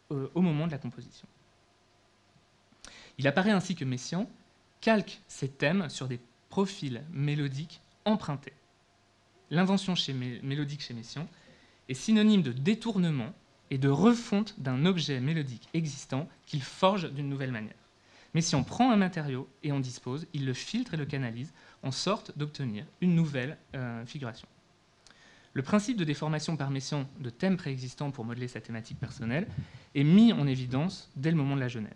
[0.10, 1.27] au moment de la composition.
[3.17, 4.27] Il apparaît ainsi que Messiaen
[4.80, 8.54] calque ses thèmes sur des profils mélodiques empruntés.
[9.49, 9.93] L'invention
[10.43, 11.27] mélodique chez Messiaen
[11.89, 13.34] est synonyme de détournement
[13.69, 17.75] et de refonte d'un objet mélodique existant qu'il forge d'une nouvelle manière.
[18.34, 22.38] Messiaen prend un matériau et en dispose, il le filtre et le canalise en sorte
[22.38, 24.47] d'obtenir une nouvelle euh, figuration.
[25.53, 29.47] Le principe de déformation par Messiaen de thèmes préexistants pour modeler sa thématique personnelle
[29.95, 31.91] est mis en évidence dès le moment de la Genèse.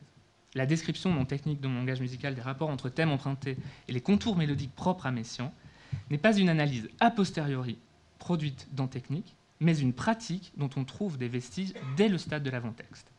[0.56, 4.02] La description non technique de mon langage musical des rapports entre thèmes empruntés et les
[4.02, 5.54] contours mélodiques propres à Messiaen
[6.10, 7.78] n'est pas une analyse a posteriori
[8.20, 12.50] produite dans technique, mais une pratique dont on trouve des vestiges dès le stade de
[12.50, 13.12] l'avant-texte.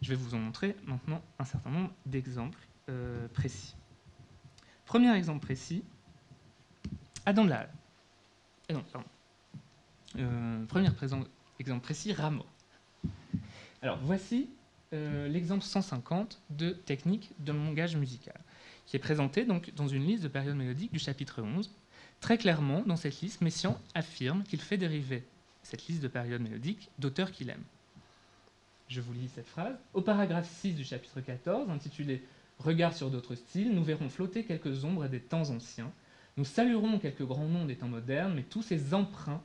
[0.00, 3.76] Je vais vous en montrer maintenant un certain nombre d'exemples euh, précis.
[4.86, 5.84] Premier exemple précis,
[7.24, 7.70] Adam de la Halle.
[10.14, 10.88] Eh euh, premier
[11.58, 12.46] exemple précis, Rameau.
[14.02, 14.48] Voici
[14.92, 18.38] euh, l'exemple 150 de technique de langage musical
[18.86, 21.70] qui est présenté donc dans une liste de périodes mélodiques du chapitre 11.
[22.20, 25.24] Très clairement, dans cette liste, Messiaen affirme qu'il fait dériver
[25.62, 27.62] cette liste de périodes mélodiques d'auteurs qu'il aime.
[28.88, 29.76] Je vous lis cette phrase.
[29.94, 32.22] Au paragraphe 6 du chapitre 14, intitulé
[32.58, 35.90] Regard sur d'autres styles, nous verrons flotter quelques ombres des temps anciens.
[36.36, 39.42] Nous saluerons quelques grands noms des temps modernes, mais tous ces emprunts,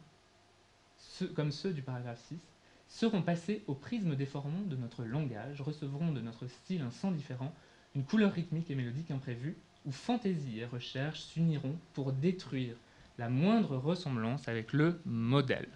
[1.35, 2.39] comme ceux du paragraphe 6,
[2.87, 7.53] seront passés au prisme déformant de notre langage, recevront de notre style un sens différent,
[7.95, 12.75] une couleur rythmique et mélodique imprévue, où fantaisie et recherche s'uniront pour détruire
[13.17, 15.67] la moindre ressemblance avec le modèle.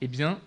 [0.00, 0.40] Eh bien,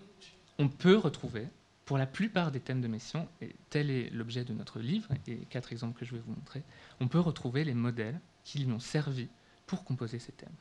[0.58, 1.46] on peut retrouver,
[1.84, 5.36] pour la plupart des thèmes de Messiaen, et tel est l'objet de notre livre, et
[5.50, 6.62] quatre exemples que je vais vous montrer,
[7.00, 9.28] on peut retrouver les modèles qui lui ont servi
[9.66, 10.54] pour composer ces thèmes.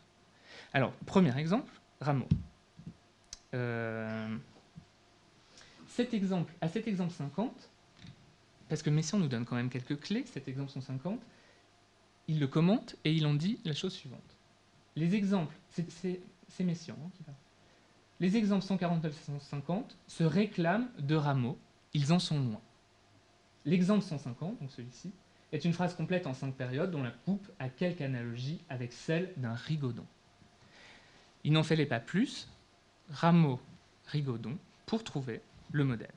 [0.73, 2.27] Alors, premier exemple, Rameau.
[3.53, 4.38] Euh,
[5.88, 7.69] cet exemple, à cet exemple 50,
[8.67, 11.21] parce que Messiaen nous donne quand même quelques clés, cet exemple 150,
[12.27, 14.38] il le commente et il en dit la chose suivante.
[14.95, 17.33] Les exemples, c'est Messiaen hein, qui va.
[18.23, 21.59] Les exemples 149 et 150 se réclament de Rameau,
[21.93, 22.62] ils en sont loin.
[23.65, 25.12] L'exemple 150, donc celui-ci,
[25.51, 29.33] est une phrase complète en cinq périodes dont la coupe a quelque analogie avec celle
[29.36, 30.05] d'un rigodon.
[31.43, 32.47] Il n'en fallait pas plus,
[33.09, 33.59] Rameau,
[34.05, 35.41] rigodon, pour trouver
[35.73, 36.13] le modèle.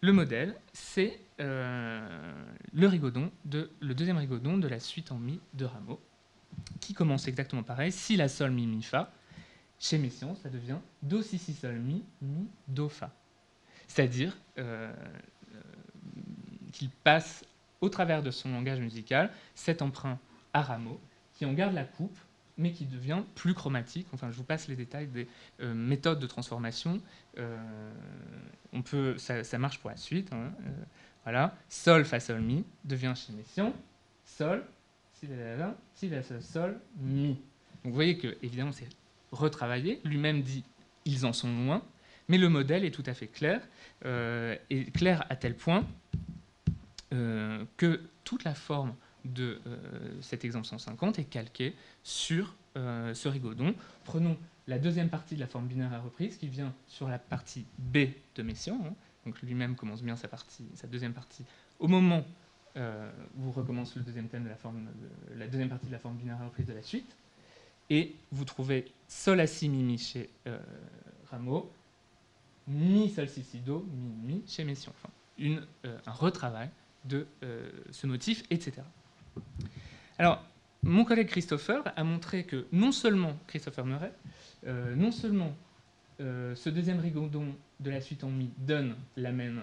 [0.00, 5.40] Le modèle, c'est euh, le rigodon, de, le deuxième rigodon de la suite en mi
[5.52, 6.00] de Rameau,
[6.80, 7.92] qui commence exactement pareil.
[7.92, 9.12] Si la sol mi mi fa,
[9.78, 13.12] chez Messiaen, ça devient do si si sol mi mi do fa.
[13.86, 14.92] C'est-à-dire euh,
[15.54, 15.60] euh,
[16.72, 17.44] qu'il passe
[17.80, 20.18] au travers de son langage musical cet emprunt
[20.52, 21.00] à Rameau,
[21.34, 22.18] qui en garde la coupe
[22.60, 24.08] mais qui devient plus chromatique.
[24.12, 25.28] Enfin, je vous passe les détails des
[25.60, 27.00] euh, méthodes de transformation.
[28.72, 30.32] On peut, ça, marche pour la suite.
[30.32, 30.50] Hein.
[31.22, 33.72] Voilà, Sol Fa Sol Mi devient chez Messiaen
[34.24, 34.64] Sol,
[35.12, 37.28] Si la la Si la Sol Sol Mi.
[37.84, 38.88] Donc vous voyez que évidemment c'est
[39.32, 40.00] retravaillé.
[40.04, 40.64] Lui-même dit
[41.04, 41.82] ils en sont loin,
[42.28, 43.60] mais le modèle est tout à fait clair
[44.04, 45.86] et clair à tel point
[47.10, 53.74] que toute la forme de euh, cet exemple 150 est calqué sur euh, ce rigodon.
[54.04, 57.66] Prenons la deuxième partie de la forme binaire à reprise qui vient sur la partie
[57.78, 58.78] B de Messiaen.
[58.84, 58.94] Hein.
[59.26, 60.28] Donc lui-même commence bien sa,
[60.86, 61.44] deuxième partie
[61.78, 62.24] au moment
[62.76, 64.86] euh, où recommence le deuxième thème de la, forme,
[65.36, 67.16] la deuxième partie de la forme binaire à reprise de la suite.
[67.90, 70.28] Et vous trouvez Sol, La, Si, Mi, Mi chez
[71.30, 71.70] Rameau,
[72.66, 74.92] Mi, Sol, Si, Si, Do, Mi, Mi chez Messiaen.
[74.96, 76.70] Enfin, une, un retravail
[77.04, 77.26] de
[77.90, 78.82] ce motif, etc.
[80.18, 80.44] Alors,
[80.82, 84.12] mon collègue Christopher a montré que non seulement, Christopher Murray,
[84.66, 85.54] euh, non seulement
[86.20, 89.62] euh, ce deuxième rigodon de la suite en mi donne l'amen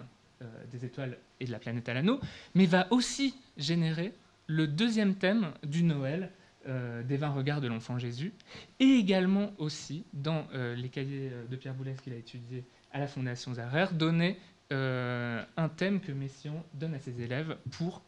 [0.71, 2.19] des étoiles et de la planète à l'anneau,
[2.53, 4.13] mais va aussi générer
[4.47, 6.29] le deuxième thème du Noël,
[6.65, 8.33] des 20 regards de l'enfant Jésus,
[8.79, 13.53] et également aussi, dans les cahiers de Pierre Boulez qu'il a étudié à la Fondation
[13.53, 14.39] Zarer, donner
[14.71, 18.01] un thème que Messiaen donne à ses élèves pour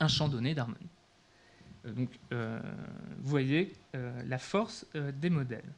[0.00, 0.88] un chant donné d'harmonie.
[1.84, 5.72] donc, vous voyez la force des modèles.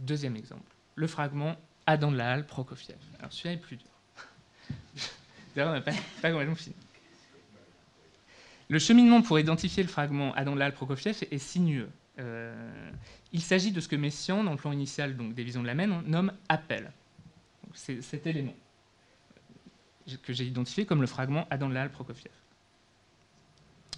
[0.00, 1.56] Deuxième exemple, le fragment
[1.86, 2.98] Adam de la Halle, Prokofiev.
[3.18, 3.86] Alors celui-là est plus dur.
[5.54, 6.74] D'ailleurs, on n'a pas, complètement fini.
[8.68, 11.88] Le cheminement pour identifier le fragment Adam de la Halle, Prokofiev est sinueux.
[12.18, 12.90] Euh,
[13.32, 15.74] il s'agit de ce que Messiaen, dans le plan initial donc, des visions de la
[15.74, 16.90] main, nomme appel.
[17.74, 18.54] C'est cet élément
[20.22, 22.32] que j'ai identifié comme le fragment Adam de la Halle, Prokofiev.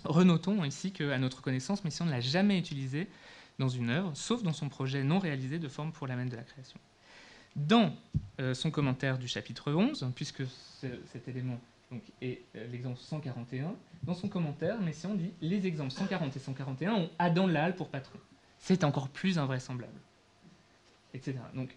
[0.05, 3.09] Renotons ici qu'à notre connaissance, Messiaen ne l'a jamais utilisé
[3.59, 6.43] dans une œuvre, sauf dans son projet non réalisé de forme pour l'amène de la
[6.43, 6.79] création.
[7.57, 7.95] Dans
[8.41, 10.45] euh, son commentaire du chapitre 11, puisque
[11.13, 11.59] cet élément
[11.91, 16.95] donc, est euh, l'exemple 141, dans son commentaire, Messiaen dit Les exemples 140 et 141
[16.95, 18.19] ont Adam Lal pour patron.
[18.59, 19.99] C'est encore plus invraisemblable.
[21.15, 21.39] Etc.
[21.55, 21.77] Donc,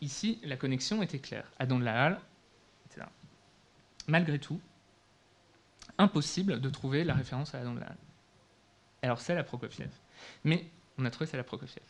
[0.00, 1.50] ici, la connexion était claire.
[1.58, 2.18] Adam Laal,
[2.86, 3.06] etc.
[4.06, 4.60] Malgré tout,
[5.98, 7.96] impossible de trouver la référence à Adam Laal.
[9.02, 9.90] Alors, c'est la Prokofiev.
[10.44, 10.66] Mais
[10.96, 11.84] on a trouvé c'est la Prokofiev.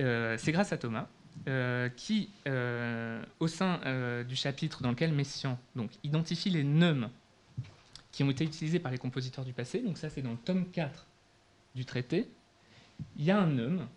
[0.00, 1.06] Euh, c'est grâce à Thomas
[1.48, 3.80] euh, qui, euh, au sein
[4.24, 7.10] du chapitre dans lequel Messiaen donc, identifie les neumes
[8.12, 10.70] qui ont été utilisés par les compositeurs du passé, donc ça c'est dans le tome
[10.70, 11.06] 4
[11.74, 12.28] du traité,
[13.16, 13.88] il y a un neume,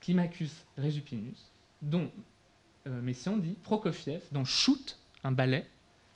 [0.00, 2.10] Climacus Resupinus, dont
[2.86, 5.66] Messiaen dit Prokofiev, dans Shoot, un ballet,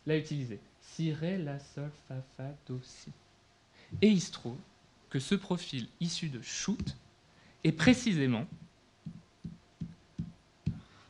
[0.07, 0.59] l'a utilisé.
[0.81, 3.11] Si, ré, la, sol, fa, fa, do, si.
[4.01, 4.57] Et il se trouve
[5.11, 6.97] que ce profil issu de Shoot
[7.63, 8.47] et précisément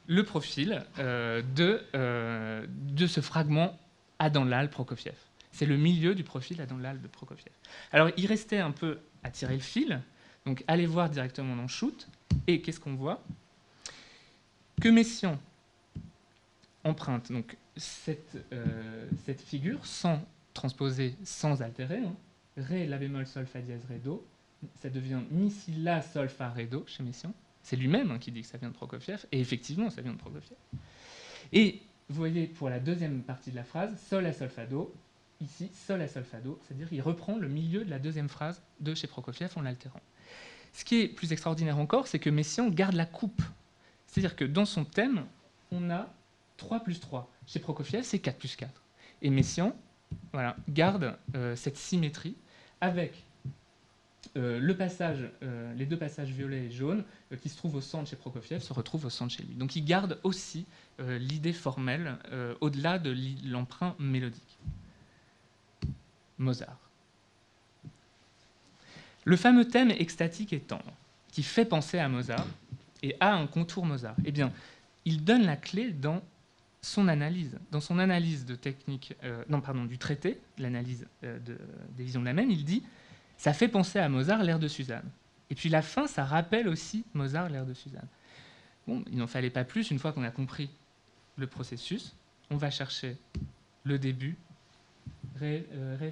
[0.07, 3.79] le profil euh, de, euh, de ce fragment
[4.19, 5.17] Adam Lal Prokofiev.
[5.53, 7.53] C'est le milieu du profil Adam Lal de Prokofiev.
[7.93, 10.01] Alors il restait un peu à tirer le fil,
[10.47, 12.09] donc allez voir directement dans Shoot,
[12.47, 13.23] et qu'est-ce qu'on voit?
[14.81, 15.39] Que Messiaen
[16.83, 22.15] emprunte donc cette, euh, cette figure sans transposer, sans altérer, hein.
[22.57, 24.25] Ré, La bémol, Sol, Fa dièse, Ré, Do,
[24.81, 27.33] ça devient mi, si, la, sol, fa, ré, do chez Messiaen.
[27.65, 30.19] C'est lui-même hein, qui dit que ça vient de Prokofiev, et effectivement, ça vient de
[30.19, 30.57] Prokofiev.
[31.53, 34.95] Et vous voyez, pour la deuxième partie de la phrase, sol, la, sol, fa, do,
[35.41, 38.63] ici, sol, la, sol, fa, do, c'est-à-dire qu'il reprend le milieu de la deuxième phrase
[38.81, 40.01] de chez Prokofiev en l'altérant.
[40.75, 43.43] Ce qui est plus extraordinaire encore, c'est que Messiaen garde la coupe.
[44.07, 45.25] C'est-à-dire que dans son thème,
[45.73, 46.13] on a
[46.59, 47.33] 3 plus 3.
[47.47, 48.83] Chez Prokofiev, c'est 4 plus 4.
[49.23, 49.75] Et Messiaen
[50.33, 52.37] voilà, garde euh, cette symétrie
[52.81, 53.25] avec
[54.37, 57.81] euh, le passage, euh, les deux passages violets et jaunes euh, qui se trouvent au
[57.81, 59.55] centre chez Prokofiev se retrouvent au centre chez lui.
[59.55, 60.67] Donc il garde aussi
[60.99, 62.19] l'idée formelle
[62.61, 63.17] au-delà de
[63.49, 64.59] l'emprunt mélodique.
[66.39, 66.79] Mozart.
[69.25, 70.93] Le fameux thème extatique et tendre,
[71.33, 72.47] qui fait penser à Mozart
[73.03, 74.53] et a un contour Mozart, eh bien,
[75.05, 76.23] il donne la clé dans
[76.81, 77.59] son analyse.
[77.73, 79.17] Dans son analyse de technique,
[79.49, 82.85] non, pardon, du traité, l'analyse des visions de la même, il dit
[83.37, 85.09] ça fait penser à Mozart, l'air de Suzanne.
[85.51, 88.09] Et puis la fin, ça rappelle aussi Mozart, l'air de Suzanne.
[88.87, 90.71] Bon, il n'en fallait pas plus, une fois qu'on a compris
[91.37, 92.15] le processus,
[92.51, 93.17] on va chercher
[93.85, 94.37] le début,
[95.37, 96.11] Ré, euh,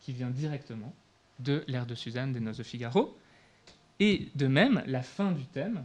[0.00, 0.92] qui vient directement
[1.38, 3.16] de l'air de Suzanne des Noces de Figaro,
[4.00, 5.84] et de même la fin du thème,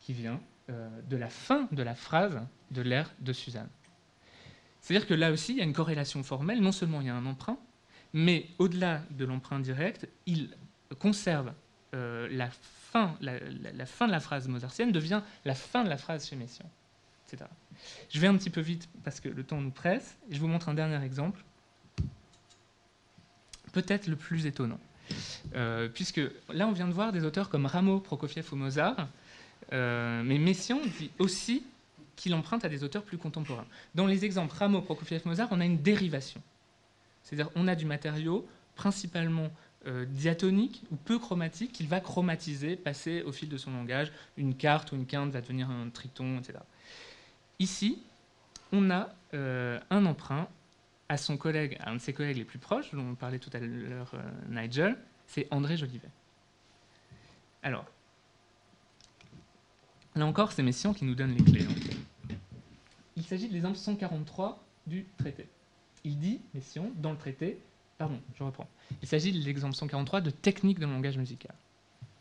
[0.00, 3.68] qui vient euh, de la fin de la phrase de l'air de Suzanne.
[4.80, 7.14] C'est-à-dire que là aussi, il y a une corrélation formelle, non seulement il y a
[7.14, 7.58] un emprunt,
[8.12, 10.50] mais au-delà de l'emprunt direct, il
[10.98, 11.52] conserve
[11.94, 16.28] euh, la, fin, la, fin de la phrase mozartienne devient la fin de la phrase
[16.28, 16.68] chez Messiaen,
[17.26, 17.48] etc.
[18.10, 20.48] Je vais un petit peu vite parce que le temps nous presse, et je vous
[20.48, 21.42] montre un dernier exemple,
[23.72, 24.80] peut-être le plus étonnant.
[25.54, 26.20] Euh, puisque
[26.52, 29.08] là, on vient de voir des auteurs comme Rameau, Prokofiev ou Mozart,
[29.72, 31.62] euh, mais Messiaen dit aussi
[32.16, 33.66] qu'il emprunte à des auteurs plus contemporains.
[33.94, 36.42] Dans les exemples Rameau, Prokofiev, Mozart, on a une dérivation.
[37.28, 39.50] C'est-à-dire on a du matériau principalement
[39.86, 44.10] euh, diatonique ou peu chromatique qu'il va chromatiser, passer au fil de son langage.
[44.38, 46.58] Une carte ou une quinte va devenir un triton, etc.
[47.58, 48.02] Ici,
[48.72, 50.48] on a euh, un emprunt
[51.10, 53.50] à son collègue, à un de ses collègues les plus proches, dont on parlait tout
[53.52, 56.08] à l'heure euh, Nigel, c'est André Jolivet.
[57.62, 57.84] Alors,
[60.14, 61.64] là encore, c'est Messiaen qui nous donne les clés.
[61.64, 62.34] Hein.
[63.16, 65.46] Il s'agit de l'exemple 143 du traité
[66.04, 67.58] il dit, Messiaen, dans le traité,
[67.96, 68.68] pardon, je reprends,
[69.02, 71.54] il s'agit de l'exemple 143 de technique de langage musical.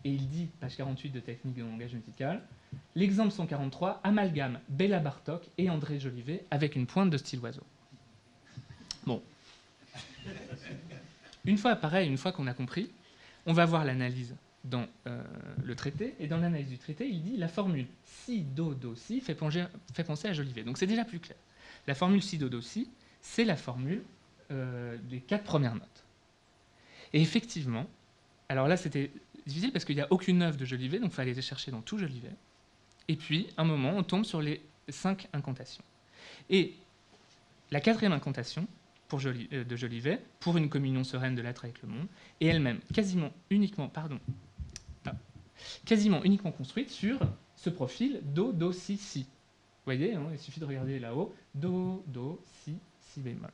[0.04, 2.42] Et il dit, page 48 de Technique de langage musical,
[2.96, 7.64] l'exemple 143 amalgame Béla Bartok et André Jolivet avec une pointe de style oiseau.
[9.06, 9.22] Bon.
[11.46, 12.90] Une fois pareil, une fois qu'on a compris,
[13.46, 15.24] on va voir l'analyse dans euh,
[15.64, 16.16] le traité.
[16.20, 20.28] Et dans l'analyse du traité, il dit la formule si, do, do, si fait penser
[20.28, 20.64] à Jolivet.
[20.64, 21.38] Donc c'est déjà plus clair.
[21.88, 22.90] La formule si, do, do, si,
[23.22, 24.04] c'est la formule
[24.52, 26.06] euh, des quatre premières notes.
[27.14, 27.88] Et effectivement,
[28.50, 29.12] alors là c'était
[29.46, 31.82] difficile parce qu'il n'y a aucune œuvre de Jolivet, donc il fallait les chercher dans
[31.82, 32.34] tout Jolivet.
[33.08, 35.84] Et puis, un moment, on tombe sur les cinq incantations.
[36.50, 36.76] Et
[37.72, 38.68] la quatrième incantation
[39.14, 42.08] euh, de Jolivet, pour une communion sereine de l'être avec le monde,
[42.42, 44.20] est elle-même quasiment uniquement, pardon,
[45.06, 45.14] ah,
[45.86, 47.20] quasiment uniquement construite sur
[47.56, 49.22] ce profil Do, Do, Si, Si.
[49.22, 52.76] Vous voyez, hein, il suffit de regarder là-haut, Do, Do, Si,
[53.18, 53.52] Bémol,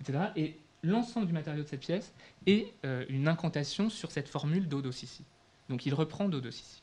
[0.00, 0.30] etc.
[0.36, 2.12] Et l'ensemble du matériau de cette pièce
[2.46, 5.24] est euh, une incantation sur cette formule Do, Do, Si.
[5.68, 6.82] Donc il reprend Do, Do, Si.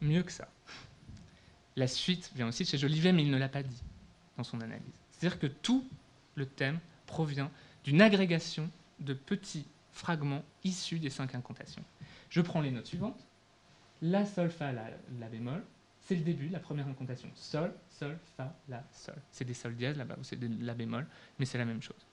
[0.00, 0.48] Mieux que ça.
[1.76, 3.82] La suite vient aussi de chez Jolivet, mais il ne l'a pas dit
[4.36, 4.84] dans son analyse.
[5.10, 5.86] C'est-à-dire que tout
[6.34, 7.50] le thème provient
[7.84, 8.70] d'une agrégation
[9.00, 11.84] de petits fragments issus des cinq incantations.
[12.30, 13.26] Je prends les notes suivantes.
[14.00, 15.62] La, sol, fa, la, la bémol.
[16.04, 17.30] C'est le début, la première incantation.
[17.34, 19.14] Sol, sol, fa, la, sol.
[19.30, 21.06] C'est des sols dièses là-bas, ou c'est de la bémol,
[21.38, 22.06] mais c'est la même chose.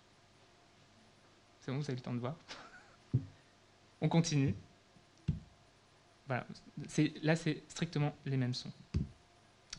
[1.60, 2.36] C'est bon, vous avez le temps de voir
[4.02, 4.56] On continue.
[6.28, 6.46] Voilà.
[7.24, 8.72] Là, c'est strictement les mêmes sons.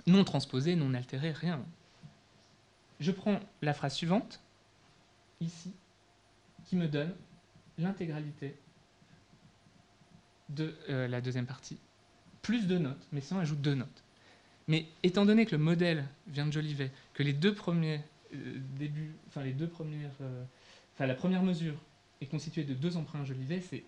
[0.07, 1.65] Non transposés, non altérés, rien
[3.01, 4.41] je prends la phrase suivante,
[5.41, 5.73] ici,
[6.65, 7.15] qui me donne
[7.79, 8.57] l'intégralité
[10.51, 11.79] de euh, la deuxième partie,
[12.43, 14.05] plus deux notes, mais sans ajoute deux notes.
[14.69, 18.01] Mais étant donné que le modèle vient de Jolivet, que les deux premiers
[18.35, 18.59] euh,
[19.45, 20.45] les deux premières, euh,
[20.99, 21.75] la première mesure
[22.21, 23.85] est constituée de deux emprunts Jolivet, c'est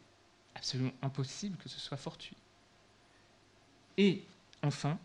[0.55, 2.37] absolument impossible que ce soit fortuit.
[3.97, 4.25] Et
[4.63, 4.99] enfin,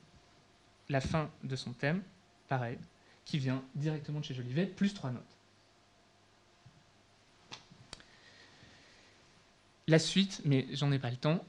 [0.89, 2.01] la fin de son thème,
[2.47, 2.77] pareil,
[3.25, 5.36] qui vient directement de chez Jolivet, plus trois notes.
[9.89, 11.45] La suite, mais j'en ai pas le temps,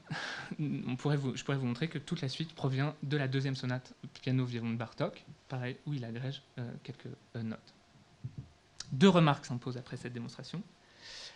[0.59, 4.69] je pourrais vous montrer que toute la suite provient de la deuxième sonate piano violon
[4.71, 7.73] de Bartok, pareil, où il agrège euh, quelques euh, notes.
[8.93, 10.63] Deux remarques s'imposent après cette démonstration.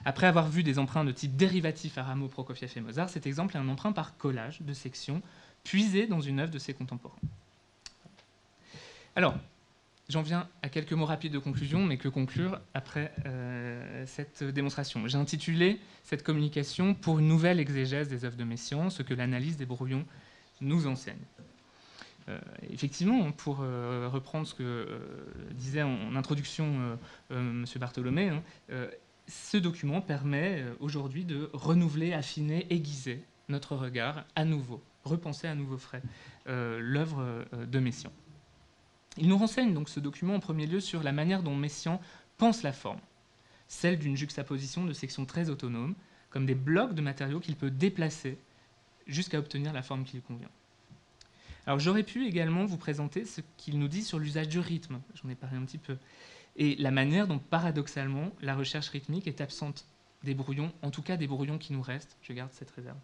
[0.05, 3.57] Après avoir vu des emprunts de type dérivatif à Rameau, Prokofiev et Mozart, cet exemple
[3.57, 5.21] est un emprunt par collage de sections
[5.65, 7.19] puisé dans une œuvre de ses contemporains.
[9.15, 9.35] Alors,
[10.09, 15.07] J'en viens à quelques mots rapides de conclusion, mais que conclure après euh, cette démonstration.
[15.07, 19.55] J'ai intitulé cette communication pour une nouvelle exégèse des œuvres de Messiaen, ce que l'analyse
[19.55, 20.05] des brouillons
[20.59, 21.23] nous enseigne.
[22.27, 22.37] Euh,
[22.69, 24.87] effectivement, pour euh, reprendre ce que
[25.51, 26.97] disait en, introduction
[27.29, 27.65] M.
[27.77, 28.43] Bartholomé, hein,
[29.27, 35.77] ce document permet aujourd'hui de renouveler, affiner, aiguiser notre regard à nouveau, repenser à nouveau
[35.77, 36.01] frais
[36.45, 38.11] l'œuvre de Messiaen.
[39.17, 41.99] Il nous renseigne donc ce document en premier lieu sur la manière dont Messiaen
[42.37, 42.99] pense la forme,
[43.67, 45.95] celle d'une juxtaposition de sections très autonomes,
[46.29, 48.39] comme des blocs de matériaux qu'il peut déplacer
[49.05, 50.49] jusqu'à obtenir la forme qui lui convient.
[51.65, 55.29] Alors j'aurais pu également vous présenter ce qu'il nous dit sur l'usage du rythme, j'en
[55.29, 55.97] ai parlé un petit peu,
[56.55, 59.85] et la manière dont paradoxalement la recherche rythmique est absente
[60.23, 62.97] des brouillons, en tout cas des brouillons qui nous restent, je garde cette réserve,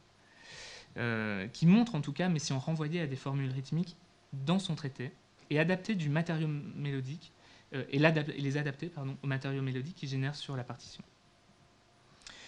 [0.97, 3.95] euh, qui montre en tout cas, mais si à des formules rythmiques
[4.34, 5.12] dans son traité,
[5.50, 7.32] et adapter du matériau mélodique
[7.76, 11.04] euh, et, les adapter pardon, au matériau mélodique qui génère sur la partition.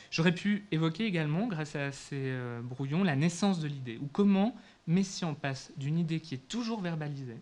[0.09, 4.55] J'aurais pu évoquer également, grâce à ces euh, brouillons, la naissance de l'idée, ou comment
[4.87, 7.39] Messiaen passe d'une idée qui est toujours verbalisée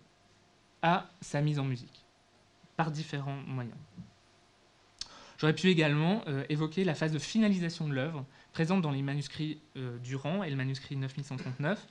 [0.82, 2.06] à sa mise en musique,
[2.76, 3.78] par différents moyens.
[5.38, 9.62] J'aurais pu également euh, évoquer la phase de finalisation de l'œuvre, présente dans les manuscrits
[10.04, 11.88] Durand et le manuscrit 9139,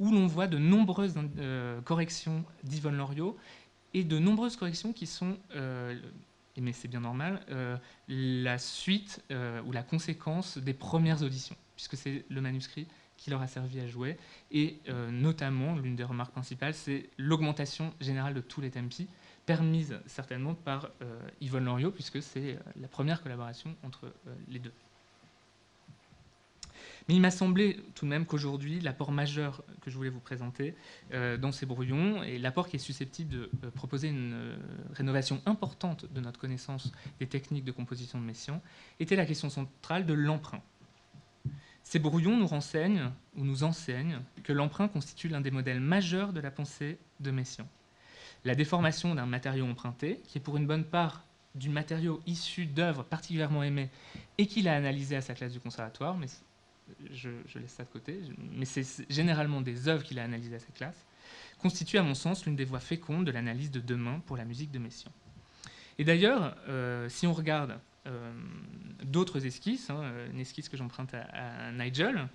[0.00, 3.36] où l'on voit de nombreuses euh, corrections d'Yvonne Loriot
[3.94, 5.94] et de nombreuses corrections qui sont, euh,
[6.58, 7.76] mais c'est bien normal, euh,
[8.08, 9.22] la suite
[9.64, 12.86] ou la conséquence des premières auditions, puisque c'est le manuscrit
[13.16, 14.16] qui leur a servi à jouer.
[14.50, 14.78] Et
[15.10, 19.08] notamment, l'une des remarques principales, c'est l'augmentation générale de tous les tempi,
[19.44, 20.88] permise certainement par
[21.42, 24.10] Yvonne Loriot, puisque c'est la première collaboration entre
[24.48, 24.72] les deux.
[27.10, 30.76] Mais il m'a semblé tout de même qu'aujourd'hui, l'apport majeur que je voulais vous présenter
[31.12, 34.56] euh, dans ces brouillons, et l'apport qui est susceptible de euh, proposer une euh,
[34.92, 38.62] rénovation importante de notre connaissance des techniques de composition de Messiaen,
[39.00, 40.62] était la question centrale de l'emprunt.
[41.82, 46.38] Ces brouillons nous renseignent, ou nous enseignent, que l'emprunt constitue l'un des modèles majeurs de
[46.38, 47.66] la pensée de Messiaen.
[48.44, 51.24] La déformation d'un matériau emprunté, qui est pour une bonne part
[51.56, 53.90] du matériau issu d'œuvres particulièrement aimées
[54.38, 56.28] et qu'il a analysé à sa classe du conservatoire, mais
[57.12, 58.20] je, laisse ça de côté,
[58.52, 61.04] mais c'est généralement des œuvres qu'il a analysées à sa classe,
[61.58, 64.70] constitue à mon sens l'une des voies fécondes de l'analyse de demain pour la musique
[64.70, 65.12] de Messiaen.
[65.98, 68.32] Et d'ailleurs, euh, si on regarde euh,
[69.04, 72.28] d'autres esquisses, hein, une esquisse que j'emprunte à, Nigel,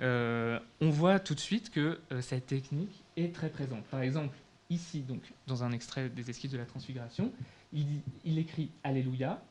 [0.00, 3.84] euh, on voit tout de suite que cette technique est très présente.
[3.84, 4.36] Par exemple,
[4.70, 7.30] ici, donc, dans un extrait des esquisses de la Transfiguration,
[7.72, 9.42] il, écrit Alléluia,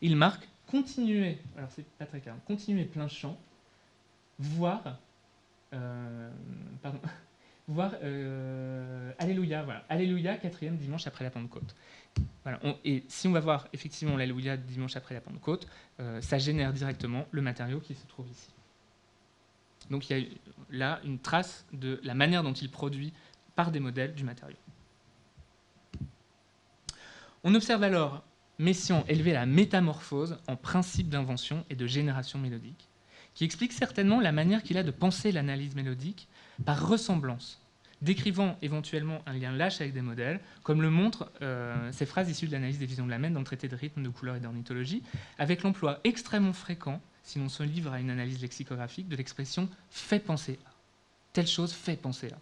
[0.00, 3.38] il marque continuer, alors c'est pas très clair, continuer plein champ,
[4.42, 4.98] voir,
[5.70, 7.00] pardon,
[7.68, 9.84] voir euh, Alléluia, voilà.
[9.88, 11.74] Alléluia, quatrième dimanche après la Pentecôte.
[12.84, 15.66] Et si on va voir effectivement l'Alléluia dimanche après la Pentecôte,
[16.00, 18.50] euh, ça génère directement le matériau qui se trouve ici.
[19.90, 20.26] Donc il y a
[20.70, 23.12] là une trace de la manière dont il produit
[23.54, 24.56] par des modèles du matériau.
[27.44, 28.22] On observe alors
[28.58, 32.88] Messiaen élever la métamorphose en principe d'invention et de génération mélodique,
[33.34, 36.28] qui explique certainement la manière qu'il a de penser l'analyse mélodique
[36.64, 37.60] par ressemblance,
[38.02, 42.46] décrivant éventuellement un lien lâche avec des modèles, comme le montrent euh, ces phrases issues
[42.46, 44.40] de l'analyse des visions de la mène dans le traité de rythme, de couleur et
[44.40, 45.02] d'ornithologie,
[45.38, 50.18] avec l'emploi extrêmement fréquent, si l'on se livre à une analyse lexicographique, de l'expression fait
[50.18, 50.70] penser à.
[51.32, 52.38] Telle chose fait penser à.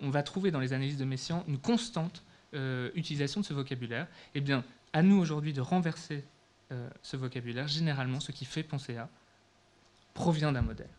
[0.00, 2.22] On va trouver dans les analyses de Messiaen une constante
[2.54, 4.06] euh, utilisation de ce vocabulaire.
[4.34, 6.24] Eh bien, à nous aujourd'hui de renverser
[6.72, 7.68] euh, ce vocabulaire.
[7.68, 9.08] Généralement, ce qui fait penser à
[10.16, 10.90] provient d'un modèle.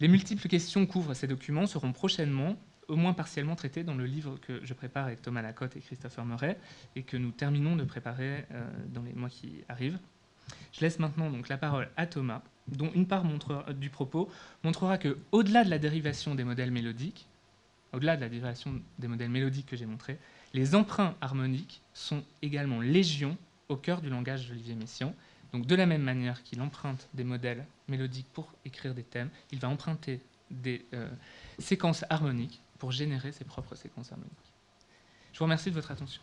[0.00, 2.56] Les multiples questions couvrent ces documents seront prochainement,
[2.88, 6.26] au moins partiellement traitées dans le livre que je prépare avec Thomas Lacotte et Christopher
[6.26, 6.58] Murray
[6.96, 9.98] et que nous terminons de préparer euh, dans les mois qui arrivent.
[10.72, 13.24] Je laisse maintenant donc la parole à Thomas, dont une part
[13.74, 14.28] du propos
[14.62, 17.26] montrera que, au-delà de la dérivation des modèles mélodiques,
[17.92, 20.18] au-delà de la dérivation des modèles mélodiques que j'ai montrés,
[20.52, 23.36] les emprunts harmoniques sont également légion
[23.68, 25.14] au cœur du langage d'Olivier Messiaen
[25.52, 29.58] donc de la même manière qu'il emprunte des modèles mélodiques pour écrire des thèmes, il
[29.58, 30.20] va emprunter
[30.50, 31.08] des euh,
[31.58, 34.32] séquences harmoniques pour générer ses propres séquences harmoniques.
[35.32, 36.22] Je vous remercie de votre attention.